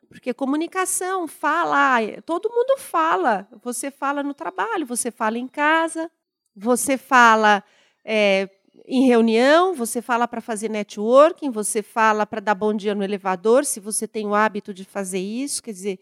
Porque 0.08 0.34
comunicação, 0.34 1.28
fala, 1.28 2.00
todo 2.26 2.50
mundo 2.50 2.76
fala. 2.80 3.48
Você 3.62 3.92
fala 3.92 4.24
no 4.24 4.34
trabalho, 4.34 4.84
você 4.84 5.12
fala 5.12 5.38
em 5.38 5.48
casa, 5.48 6.10
você 6.56 6.98
fala 6.98 7.64
é, 8.04 8.50
em 8.88 9.06
reunião, 9.06 9.76
você 9.76 10.02
fala 10.02 10.28
para 10.28 10.42
fazer 10.42 10.72
networking, 10.72 11.52
você 11.52 11.84
fala 11.84 12.26
para 12.26 12.42
dar 12.42 12.56
bom 12.56 12.74
dia 12.74 12.96
no 12.96 13.04
elevador, 13.04 13.64
se 13.64 13.80
você 13.80 14.08
tem 14.08 14.26
o 14.26 14.34
hábito 14.34 14.74
de 14.74 14.86
fazer 14.86 15.20
isso. 15.20 15.62
Quer 15.62 15.72
dizer, 15.72 16.00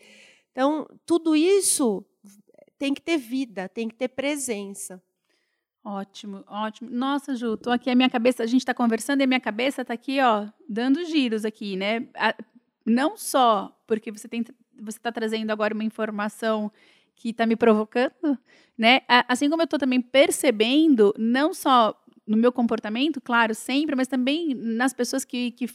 então, 0.54 0.88
tudo 1.06 1.36
isso 1.36 2.06
tem 2.78 2.94
que 2.94 3.02
ter 3.02 3.18
vida, 3.18 3.68
tem 3.70 3.88
que 3.88 3.96
ter 3.96 4.08
presença. 4.08 5.02
Ótimo, 5.84 6.44
ótimo. 6.48 6.90
Nossa, 6.92 7.34
Ju, 7.36 7.56
tô 7.56 7.72
aqui 7.72 7.90
a 7.90 7.96
minha 7.96 8.10
cabeça, 8.10 8.44
a 8.44 8.46
gente 8.46 8.62
está 8.62 8.74
conversando 8.74 9.22
e 9.22 9.24
a 9.24 9.28
minha 9.28 9.40
cabeça 9.40 9.84
está 9.84 9.94
aqui, 9.94 10.20
ó, 10.20 10.48
dando 10.68 11.06
giros 11.06 11.46
aqui, 11.46 11.78
né? 11.78 12.08
A, 12.13 12.36
não 12.86 13.16
só 13.16 13.74
porque 13.88 14.12
você 14.12 14.28
tem, 14.28 14.44
você 14.80 14.98
está 14.98 15.12
trazendo 15.12 15.50
agora 15.52 15.74
uma 15.74 15.84
informação 15.84 16.72
que 17.16 17.30
está 17.30 17.46
me 17.46 17.56
provocando, 17.56 18.38
né? 18.78 19.02
Assim 19.28 19.50
como 19.50 19.62
eu 19.62 19.66
estou 19.66 19.80
também 19.80 20.02
percebendo, 20.02 21.13
não 21.18 21.54
só 21.54 21.98
no 22.28 22.36
meu 22.36 22.52
comportamento, 22.52 23.22
claro, 23.22 23.56
sempre, 23.56 23.96
mas 23.96 24.08
também 24.08 24.54
nas 24.54 24.94
pessoas 24.94 25.24
que, 25.24 25.52
que, 25.52 25.68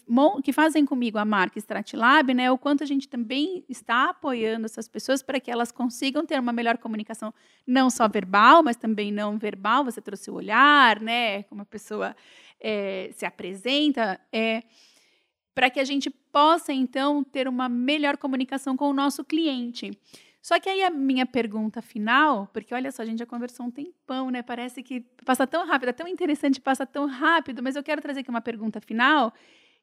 que 0.44 0.52
fazem 0.52 0.84
comigo 0.84 1.16
a 1.16 1.24
marca 1.24 1.58
Stratlab, 1.58 2.34
né? 2.34 2.50
O 2.50 2.58
quanto 2.58 2.84
a 2.84 2.86
gente 2.86 3.08
também 3.08 3.64
está 3.68 4.10
apoiando 4.10 4.66
essas 4.66 4.86
pessoas 4.86 5.22
para 5.22 5.40
que 5.40 5.50
elas 5.50 5.72
consigam 5.72 6.26
ter 6.26 6.38
uma 6.38 6.52
melhor 6.52 6.76
comunicação, 6.76 7.32
não 7.66 7.88
só 7.88 8.06
verbal, 8.06 8.62
mas 8.62 8.76
também 8.76 9.10
não 9.10 9.38
verbal. 9.38 9.82
Você 9.84 10.02
trouxe 10.02 10.30
o 10.30 10.34
olhar, 10.34 11.00
né? 11.00 11.44
Como 11.44 11.62
a 11.62 11.64
pessoa 11.66 12.14
é, 12.60 13.10
se 13.14 13.24
apresenta, 13.24 14.20
é, 14.30 14.62
para 15.54 15.70
que 15.70 15.80
a 15.80 15.84
gente 15.84 16.10
possa, 16.10 16.72
então, 16.72 17.24
ter 17.24 17.48
uma 17.48 17.68
melhor 17.68 18.18
comunicação 18.18 18.76
com 18.76 18.90
o 18.90 18.94
nosso 18.94 19.24
cliente. 19.24 19.90
Só 20.42 20.58
que 20.58 20.68
aí 20.68 20.82
a 20.82 20.90
minha 20.90 21.24
pergunta 21.24 21.80
final, 21.80 22.48
porque 22.48 22.74
olha 22.74 22.90
só, 22.90 23.02
a 23.02 23.06
gente 23.06 23.20
já 23.20 23.26
conversou 23.26 23.66
um 23.66 23.70
tempão, 23.70 24.28
né? 24.28 24.42
Parece 24.42 24.82
que 24.82 25.00
passa 25.24 25.46
tão 25.46 25.64
rápido, 25.64 25.90
é 25.90 25.92
tão 25.92 26.08
interessante, 26.08 26.60
passa 26.60 26.84
tão 26.84 27.06
rápido, 27.06 27.62
mas 27.62 27.76
eu 27.76 27.82
quero 27.82 28.02
trazer 28.02 28.20
aqui 28.20 28.30
uma 28.30 28.40
pergunta 28.40 28.80
final, 28.80 29.32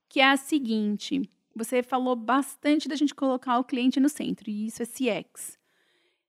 que 0.10 0.20
é 0.20 0.30
a 0.30 0.36
seguinte: 0.36 1.22
você 1.56 1.82
falou 1.82 2.14
bastante 2.14 2.90
da 2.90 2.96
gente 2.98 3.16
colocar 3.16 3.58
o 3.58 3.64
cliente 3.64 4.02
no 4.02 4.10
centro, 4.10 4.50
e 4.50 4.66
isso 4.66 4.84
é 4.84 4.86
CX. 4.86 5.58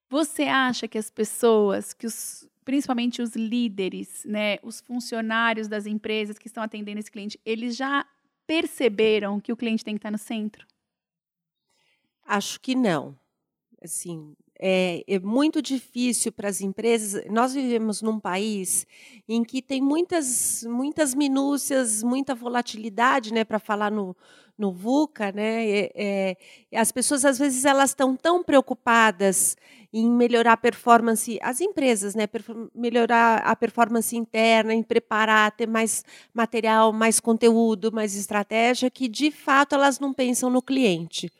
Você 0.08 0.44
acha 0.44 0.86
que 0.86 0.96
as 0.96 1.10
pessoas, 1.10 1.92
que 1.92 2.06
os, 2.06 2.48
principalmente 2.64 3.20
os 3.20 3.34
líderes, 3.34 4.24
né, 4.24 4.58
os 4.62 4.80
funcionários 4.80 5.66
das 5.66 5.86
empresas 5.86 6.38
que 6.38 6.46
estão 6.46 6.62
atendendo 6.62 7.00
esse 7.00 7.10
cliente, 7.10 7.40
eles 7.44 7.74
já 7.74 8.06
perceberam 8.46 9.40
que 9.40 9.52
o 9.52 9.56
cliente 9.56 9.84
tem 9.84 9.94
que 9.94 9.98
estar 9.98 10.10
no 10.12 10.18
centro? 10.18 10.66
Acho 12.24 12.60
que 12.60 12.76
não 12.76 13.18
assim, 13.82 14.34
é, 14.58 15.02
é, 15.08 15.18
muito 15.18 15.62
difícil 15.62 16.30
para 16.30 16.48
as 16.48 16.60
empresas. 16.60 17.24
Nós 17.30 17.54
vivemos 17.54 18.02
num 18.02 18.20
país 18.20 18.86
em 19.26 19.42
que 19.42 19.62
tem 19.62 19.80
muitas, 19.80 20.64
muitas 20.64 21.14
minúcias, 21.14 22.02
muita 22.02 22.34
volatilidade, 22.34 23.32
né, 23.32 23.42
para 23.42 23.58
falar 23.58 23.90
no, 23.90 24.14
no 24.58 24.70
VUCA, 24.70 25.32
né? 25.32 25.66
É, 25.66 26.36
é, 26.70 26.78
as 26.78 26.92
pessoas 26.92 27.24
às 27.24 27.38
vezes 27.38 27.64
elas 27.64 27.90
estão 27.90 28.14
tão 28.14 28.44
preocupadas 28.44 29.56
em 29.92 30.08
melhorar 30.08 30.52
a 30.52 30.56
performance, 30.56 31.38
as 31.42 31.60
empresas, 31.60 32.14
né, 32.14 32.28
melhorar 32.74 33.38
a 33.38 33.56
performance 33.56 34.14
interna, 34.14 34.72
em 34.74 34.82
preparar, 34.82 35.50
ter 35.50 35.66
mais 35.66 36.04
material, 36.32 36.92
mais 36.92 37.18
conteúdo, 37.18 37.90
mais 37.90 38.14
estratégia, 38.14 38.90
que 38.90 39.08
de 39.08 39.30
fato 39.30 39.74
elas 39.74 39.98
não 39.98 40.12
pensam 40.12 40.48
no 40.50 40.62
cliente, 40.62 41.32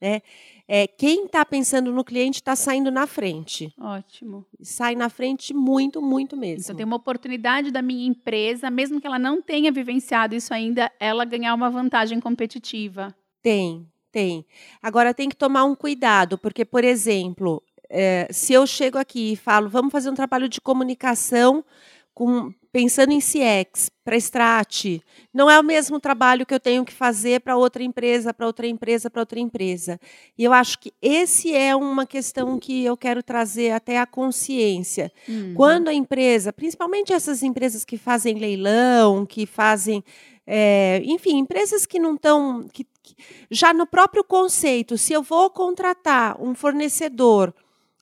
né? 0.00 0.22
é, 0.68 0.86
quem 0.86 1.24
está 1.24 1.44
pensando 1.46 1.90
no 1.90 2.04
cliente 2.04 2.36
está 2.40 2.54
saindo 2.54 2.90
na 2.90 3.06
frente. 3.06 3.72
Ótimo. 3.80 4.44
Sai 4.60 4.94
na 4.94 5.08
frente 5.08 5.54
muito, 5.54 6.02
muito 6.02 6.36
mesmo. 6.36 6.60
Então 6.60 6.76
tem 6.76 6.84
uma 6.84 6.96
oportunidade 6.96 7.70
da 7.70 7.80
minha 7.80 8.06
empresa, 8.06 8.70
mesmo 8.70 9.00
que 9.00 9.06
ela 9.06 9.18
não 9.18 9.40
tenha 9.40 9.72
vivenciado 9.72 10.34
isso 10.34 10.52
ainda, 10.52 10.92
ela 11.00 11.24
ganhar 11.24 11.54
uma 11.54 11.70
vantagem 11.70 12.20
competitiva. 12.20 13.14
Tem, 13.42 13.88
tem. 14.12 14.44
Agora 14.82 15.14
tem 15.14 15.28
que 15.30 15.36
tomar 15.36 15.64
um 15.64 15.74
cuidado, 15.74 16.36
porque, 16.36 16.66
por 16.66 16.84
exemplo, 16.84 17.62
é, 17.88 18.28
se 18.30 18.52
eu 18.52 18.66
chego 18.66 18.98
aqui 18.98 19.32
e 19.32 19.36
falo, 19.36 19.70
vamos 19.70 19.90
fazer 19.90 20.10
um 20.10 20.14
trabalho 20.14 20.50
de 20.50 20.60
comunicação 20.60 21.64
com 22.12 22.52
pensando 22.78 23.10
em 23.10 23.18
CX, 23.18 23.90
para 24.04 24.16
Strat, 24.16 25.02
não 25.34 25.50
é 25.50 25.58
o 25.58 25.64
mesmo 25.64 25.98
trabalho 25.98 26.46
que 26.46 26.54
eu 26.54 26.60
tenho 26.60 26.84
que 26.84 26.92
fazer 26.92 27.40
para 27.40 27.56
outra 27.56 27.82
empresa, 27.82 28.32
para 28.32 28.46
outra 28.46 28.68
empresa, 28.68 29.10
para 29.10 29.20
outra 29.20 29.40
empresa. 29.40 29.98
E 30.38 30.44
eu 30.44 30.52
acho 30.52 30.78
que 30.78 30.92
esse 31.02 31.52
é 31.52 31.74
uma 31.74 32.06
questão 32.06 32.56
que 32.56 32.84
eu 32.84 32.96
quero 32.96 33.20
trazer 33.20 33.72
até 33.72 33.98
a 33.98 34.06
consciência. 34.06 35.10
Uhum. 35.28 35.54
Quando 35.56 35.88
a 35.88 35.92
empresa, 35.92 36.52
principalmente 36.52 37.12
essas 37.12 37.42
empresas 37.42 37.84
que 37.84 37.98
fazem 37.98 38.38
leilão, 38.38 39.26
que 39.26 39.44
fazem 39.44 40.04
é, 40.46 41.02
enfim, 41.04 41.36
empresas 41.38 41.84
que 41.84 41.98
não 41.98 42.14
estão. 42.14 42.68
Que, 42.72 42.86
que, 43.02 43.16
já 43.50 43.74
no 43.74 43.88
próprio 43.88 44.22
conceito, 44.22 44.96
se 44.96 45.12
eu 45.12 45.20
vou 45.20 45.50
contratar 45.50 46.40
um 46.40 46.54
fornecedor 46.54 47.52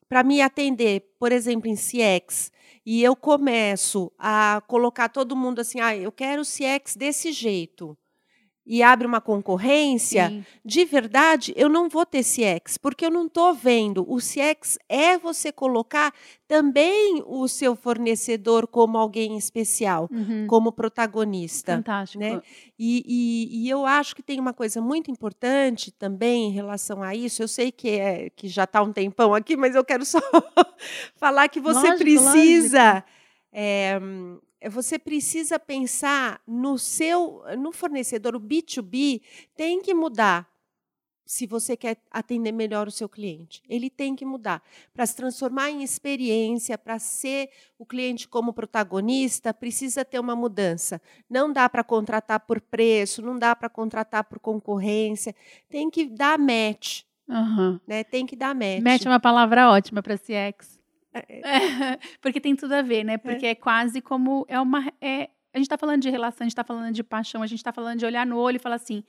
para 0.09 0.23
me 0.23 0.41
atender, 0.41 1.05
por 1.19 1.33
exemplo, 1.33 1.69
em 1.69 1.77
CX, 1.77 2.51
e 2.85 3.03
eu 3.03 3.17
começo 3.17 4.13
a 4.19 4.63
colocar 4.69 5.09
todo 5.09 5.37
mundo 5.37 5.61
assim, 5.61 5.81
ah, 5.81 5.97
eu 5.97 6.13
quero 6.13 6.45
CX 6.45 6.97
desse 6.97 7.33
jeito, 7.33 7.97
e 8.67 8.83
abre 8.83 9.07
uma 9.07 9.21
concorrência, 9.21 10.29
Sim. 10.29 10.45
de 10.65 10.85
verdade, 10.85 11.55
eu 11.57 11.69
não 11.69 11.89
vou 11.89 12.05
ter 12.05 12.25
CX, 12.25 12.77
porque 12.77 13.07
eu 13.07 13.11
não 13.11 13.27
estou 13.27 13.55
vendo. 13.55 14.05
O 14.09 14.17
CX 14.17 14.77
é 14.89 15.17
você 15.17 15.53
colocar 15.53 16.13
também 16.49 17.23
o 17.25 17.47
seu 17.47 17.77
fornecedor 17.77 18.67
como 18.67 18.99
alguém 18.99 19.39
especial, 19.39 20.09
uhum. 20.11 20.47
como 20.49 20.73
protagonista. 20.73 21.77
Fantástico. 21.77 22.23
Né? 22.23 22.43
E, 22.77 23.05
e, 23.07 23.63
e, 23.63 23.71
eu 23.71 23.87
acho 23.87 24.17
que 24.17 24.23
tem 24.23 24.41
uma 24.41 24.53
coisa 24.53 24.81
muito 24.81 25.11
importante 25.13 25.93
também 25.93 26.49
em 26.49 26.53
relação 26.53 27.03
a 27.03 27.15
isso. 27.15 27.43
Eu 27.43 27.49
sei 27.49 27.71
que, 27.71 27.91
é, 27.91 28.31
que 28.31 28.49
já 28.49 28.65
está 28.65 28.83
um 28.83 28.93
tempão 28.93 29.33
aqui, 29.33 29.57
mas 29.57 29.77
eu 29.77 29.85
quero 29.85 30.05
só 30.05 30.21
falar 31.15 31.49
que 31.49 31.61
você 31.61 31.91
lógico, 31.91 31.99
precisa. 31.99 33.05
É, 33.53 33.93
é, 33.95 34.01
você 34.69 34.99
precisa 34.99 35.59
pensar 35.59 36.41
no 36.47 36.79
seu, 36.79 37.43
no 37.59 37.73
fornecedor, 37.73 38.35
o 38.35 38.41
B2B 38.41 39.21
tem 39.55 39.81
que 39.81 39.95
mudar 39.95 40.49
se 41.27 41.45
você 41.45 41.77
quer 41.77 41.99
atender 42.11 42.53
melhor 42.53 42.87
o 42.87 42.91
seu 42.91 43.09
cliente. 43.09 43.61
Ele 43.69 43.91
tem 43.91 44.15
que 44.15 44.25
mudar. 44.25 44.63
Para 44.95 45.05
se 45.05 45.17
transformar 45.17 45.71
em 45.71 45.83
experiência, 45.83 46.79
para 46.79 47.01
ser 47.01 47.51
o 47.77 47.85
cliente 47.85 48.29
como 48.29 48.53
protagonista, 48.53 49.53
precisa 49.53 50.05
ter 50.05 50.21
uma 50.21 50.37
mudança. 50.37 51.03
Não 51.29 51.53
dá 51.53 51.69
para 51.69 51.83
contratar 51.83 52.41
por 52.41 52.61
preço, 52.61 53.21
não 53.21 53.37
dá 53.37 53.57
para 53.57 53.69
contratar 53.69 54.23
por 54.23 54.39
concorrência. 54.39 55.35
Tem 55.69 55.91
que 55.91 56.07
dar 56.07 56.39
match. 56.39 57.03
Uhum. 57.29 57.81
Né? 57.85 58.05
Tem 58.05 58.25
que 58.25 58.37
dar 58.37 58.55
match. 58.55 58.81
Match 58.81 59.05
é 59.05 59.09
uma 59.09 59.21
palavra 59.21 59.69
ótima 59.69 60.01
para 60.01 60.17
CX. 60.17 60.76
É, 61.29 61.41
é. 61.41 61.99
porque 62.21 62.41
tem 62.41 62.55
tudo 62.55 62.73
a 62.73 62.83
ver, 62.83 63.05
né? 63.05 63.17
Porque 63.19 63.47
é, 63.47 63.51
é 63.51 63.55
quase 63.55 64.01
como 64.01 64.45
é 64.49 64.61
uma 64.61 64.93
é, 65.01 65.31
a 65.57 65.59
gente 65.59 65.67
está 65.67 65.79
falando 65.79 66.03
de 66.03 66.11
relação, 66.11 66.45
a 66.45 66.47
gente 66.47 66.53
está 66.53 66.65
falando 66.65 66.93
de 66.93 67.03
paixão, 67.03 67.43
a 67.43 67.47
gente 67.47 67.59
está 67.59 67.73
falando 67.73 67.99
de 67.99 68.05
olhar 68.05 68.27
no 68.27 68.37
olho 68.37 68.57
e 68.57 68.59
falar 68.59 68.77
assim: 68.77 69.03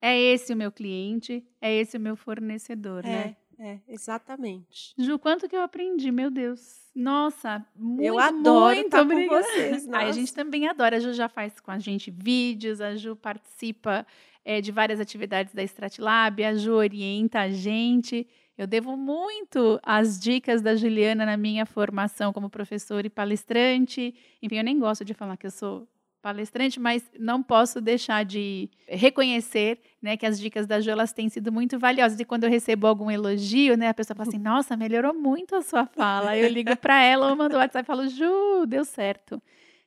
é 0.00 0.18
esse 0.18 0.52
o 0.52 0.56
meu 0.56 0.72
cliente, 0.72 1.46
é 1.60 1.72
esse 1.72 1.96
o 1.96 2.00
meu 2.00 2.16
fornecedor, 2.16 3.04
né? 3.04 3.36
É, 3.56 3.78
exatamente. 3.86 4.94
Ju, 4.98 5.18
quanto 5.18 5.46
que 5.46 5.54
eu 5.54 5.60
aprendi, 5.60 6.10
meu 6.10 6.30
Deus. 6.30 6.80
Nossa, 6.94 7.64
muito, 7.76 8.02
Eu 8.02 8.18
adoro 8.18 8.74
muito 8.74 8.86
estar 8.86 9.06
com 9.06 9.28
vocês. 9.28 9.86
Nossa. 9.86 10.06
a 10.06 10.12
gente 10.12 10.32
também 10.32 10.66
adora. 10.66 10.96
A 10.96 11.00
Ju 11.00 11.12
já 11.12 11.28
faz 11.28 11.60
com 11.60 11.70
a 11.70 11.78
gente 11.78 12.10
vídeos, 12.10 12.80
a 12.80 12.96
Ju 12.96 13.14
participa 13.14 14.06
é, 14.44 14.62
de 14.62 14.72
várias 14.72 14.98
atividades 14.98 15.52
da 15.52 15.62
Stratlab, 15.62 16.42
a 16.42 16.54
Ju 16.54 16.72
orienta 16.72 17.40
a 17.40 17.50
gente. 17.50 18.26
Eu 18.56 18.66
devo 18.66 18.96
muito 18.96 19.80
às 19.82 20.18
dicas 20.18 20.60
da 20.60 20.76
Juliana 20.76 21.24
na 21.24 21.36
minha 21.36 21.64
formação 21.64 22.32
como 22.32 22.50
professora 22.50 23.06
e 23.06 23.10
palestrante. 23.10 24.14
Enfim, 24.42 24.56
eu 24.58 24.64
nem 24.64 24.78
gosto 24.78 25.04
de 25.04 25.14
falar 25.14 25.36
que 25.36 25.46
eu 25.46 25.50
sou 25.50 25.88
palestrante, 26.20 26.78
mas 26.78 27.02
não 27.18 27.42
posso 27.42 27.80
deixar 27.80 28.24
de 28.24 28.68
reconhecer 28.86 29.80
né, 30.02 30.16
que 30.16 30.26
as 30.26 30.38
dicas 30.38 30.66
da 30.66 30.80
Ju 30.80 30.90
elas 30.90 31.12
têm 31.12 31.28
sido 31.28 31.50
muito 31.50 31.78
valiosas. 31.78 32.20
E 32.20 32.24
quando 32.24 32.44
eu 32.44 32.50
recebo 32.50 32.86
algum 32.86 33.10
elogio, 33.10 33.76
né, 33.76 33.88
a 33.88 33.94
pessoa 33.94 34.14
fala 34.14 34.28
assim: 34.28 34.38
Nossa, 34.38 34.76
melhorou 34.76 35.14
muito 35.14 35.54
a 35.56 35.62
sua 35.62 35.86
fala. 35.86 36.36
Eu 36.36 36.48
ligo 36.48 36.76
para 36.76 37.02
ela, 37.02 37.30
eu 37.30 37.36
mando 37.36 37.56
o 37.56 37.58
WhatsApp 37.58 37.84
e 37.84 37.86
falo: 37.86 38.08
Ju, 38.08 38.66
deu 38.66 38.84
certo. 38.84 39.40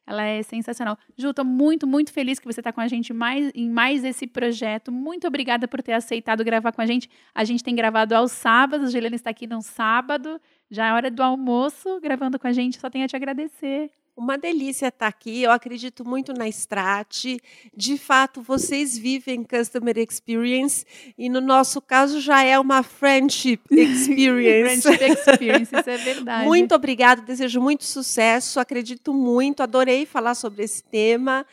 Ela 0.05 0.23
é 0.23 0.43
sensacional. 0.43 0.97
Ju, 1.17 1.31
muito, 1.45 1.87
muito 1.87 2.11
feliz 2.11 2.39
que 2.39 2.45
você 2.45 2.59
está 2.59 2.73
com 2.73 2.81
a 2.81 2.87
gente 2.87 3.13
mais, 3.13 3.51
em 3.55 3.69
mais 3.69 4.03
esse 4.03 4.27
projeto. 4.27 4.91
Muito 4.91 5.27
obrigada 5.27 5.67
por 5.67 5.81
ter 5.81 5.93
aceitado 5.93 6.43
gravar 6.43 6.71
com 6.71 6.81
a 6.81 6.85
gente. 6.85 7.09
A 7.33 7.43
gente 7.43 7.63
tem 7.63 7.73
gravado 7.73 8.13
aos 8.13 8.31
sábados, 8.31 8.89
a 8.89 8.91
Juliana 8.91 9.15
está 9.15 9.29
aqui 9.29 9.47
no 9.47 9.61
sábado, 9.61 10.39
já 10.69 10.87
é 10.87 10.93
hora 10.93 11.09
do 11.09 11.23
almoço, 11.23 11.99
gravando 12.01 12.37
com 12.37 12.47
a 12.47 12.51
gente. 12.51 12.79
Só 12.79 12.89
tenho 12.89 13.05
a 13.05 13.07
te 13.07 13.15
agradecer. 13.15 13.89
Uma 14.15 14.37
delícia 14.37 14.87
estar 14.89 15.07
aqui. 15.07 15.41
Eu 15.41 15.51
acredito 15.51 16.07
muito 16.07 16.33
na 16.33 16.47
Strat. 16.47 17.37
De 17.75 17.97
fato, 17.97 18.41
vocês 18.41 18.95
vivem 18.97 19.43
Customer 19.43 19.97
Experience 19.97 20.85
e 21.17 21.29
no 21.29 21.41
nosso 21.41 21.81
caso 21.81 22.21
já 22.21 22.43
é 22.43 22.59
uma 22.59 22.83
Friendship 22.83 23.59
Experience. 23.71 24.81
friendship 24.83 25.03
Experience, 25.03 25.75
isso 25.75 25.89
é 25.89 25.97
verdade. 25.97 26.45
Muito 26.45 26.75
obrigada, 26.75 27.21
desejo 27.23 27.59
muito 27.59 27.83
sucesso. 27.85 28.59
Acredito 28.59 29.13
muito, 29.13 29.63
adorei 29.63 30.05
falar 30.05 30.35
sobre 30.35 30.63
esse 30.63 30.83
tema 30.83 31.45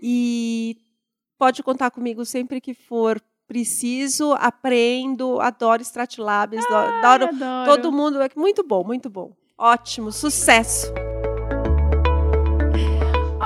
e 0.00 0.76
pode 1.36 1.62
contar 1.62 1.90
comigo 1.90 2.24
sempre 2.24 2.60
que 2.60 2.74
for 2.74 3.20
preciso, 3.46 4.32
aprendo, 4.34 5.40
adoro 5.40 5.82
Strat 5.82 6.18
Labs, 6.18 6.64
ah, 6.70 6.98
adoro, 6.98 7.26
adoro 7.26 7.64
todo 7.70 7.92
mundo. 7.92 8.18
Muito 8.36 8.62
bom, 8.62 8.84
muito 8.84 9.10
bom. 9.10 9.32
Ótimo, 9.58 10.10
sucesso! 10.10 11.13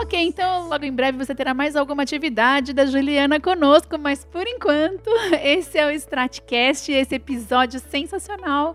Ok, 0.09 0.19
então 0.19 0.71
logo 0.71 0.87
em 0.87 0.91
breve 0.91 1.19
você 1.19 1.35
terá 1.35 1.53
mais 1.53 1.77
alguma 1.77 2.03
atividade 2.03 2.73
da 2.73 2.87
Juliana 2.87 3.39
conosco, 3.39 3.99
mas 3.99 4.25
por 4.25 4.47
enquanto, 4.47 5.11
esse 5.45 5.77
é 5.77 5.87
o 5.87 5.91
Stratcast, 5.91 6.91
esse 6.91 7.15
episódio 7.15 7.79
sensacional 7.79 8.75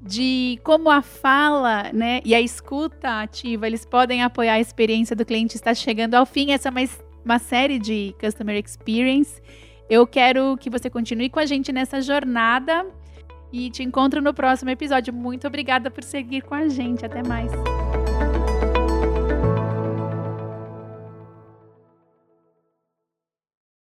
de 0.00 0.58
como 0.64 0.88
a 0.88 1.02
fala, 1.02 1.92
né, 1.92 2.22
e 2.24 2.34
a 2.34 2.40
escuta 2.40 3.20
ativa, 3.20 3.66
eles 3.66 3.84
podem 3.84 4.22
apoiar 4.22 4.54
a 4.54 4.58
experiência 4.58 5.14
do 5.14 5.22
cliente 5.22 5.54
está 5.54 5.74
chegando 5.74 6.14
ao 6.14 6.24
fim. 6.24 6.52
Essa 6.52 6.68
é 6.68 6.70
uma, 6.70 6.80
uma 7.22 7.38
série 7.38 7.78
de 7.78 8.14
Customer 8.18 8.56
Experience. 8.56 9.38
Eu 9.86 10.06
quero 10.06 10.56
que 10.56 10.70
você 10.70 10.88
continue 10.88 11.28
com 11.28 11.40
a 11.40 11.44
gente 11.44 11.70
nessa 11.72 12.00
jornada 12.00 12.86
e 13.52 13.68
te 13.68 13.82
encontro 13.82 14.22
no 14.22 14.32
próximo 14.32 14.70
episódio. 14.70 15.12
Muito 15.12 15.46
obrigada 15.46 15.90
por 15.90 16.02
seguir 16.02 16.40
com 16.40 16.54
a 16.54 16.68
gente. 16.68 17.04
Até 17.04 17.22
mais. 17.22 17.52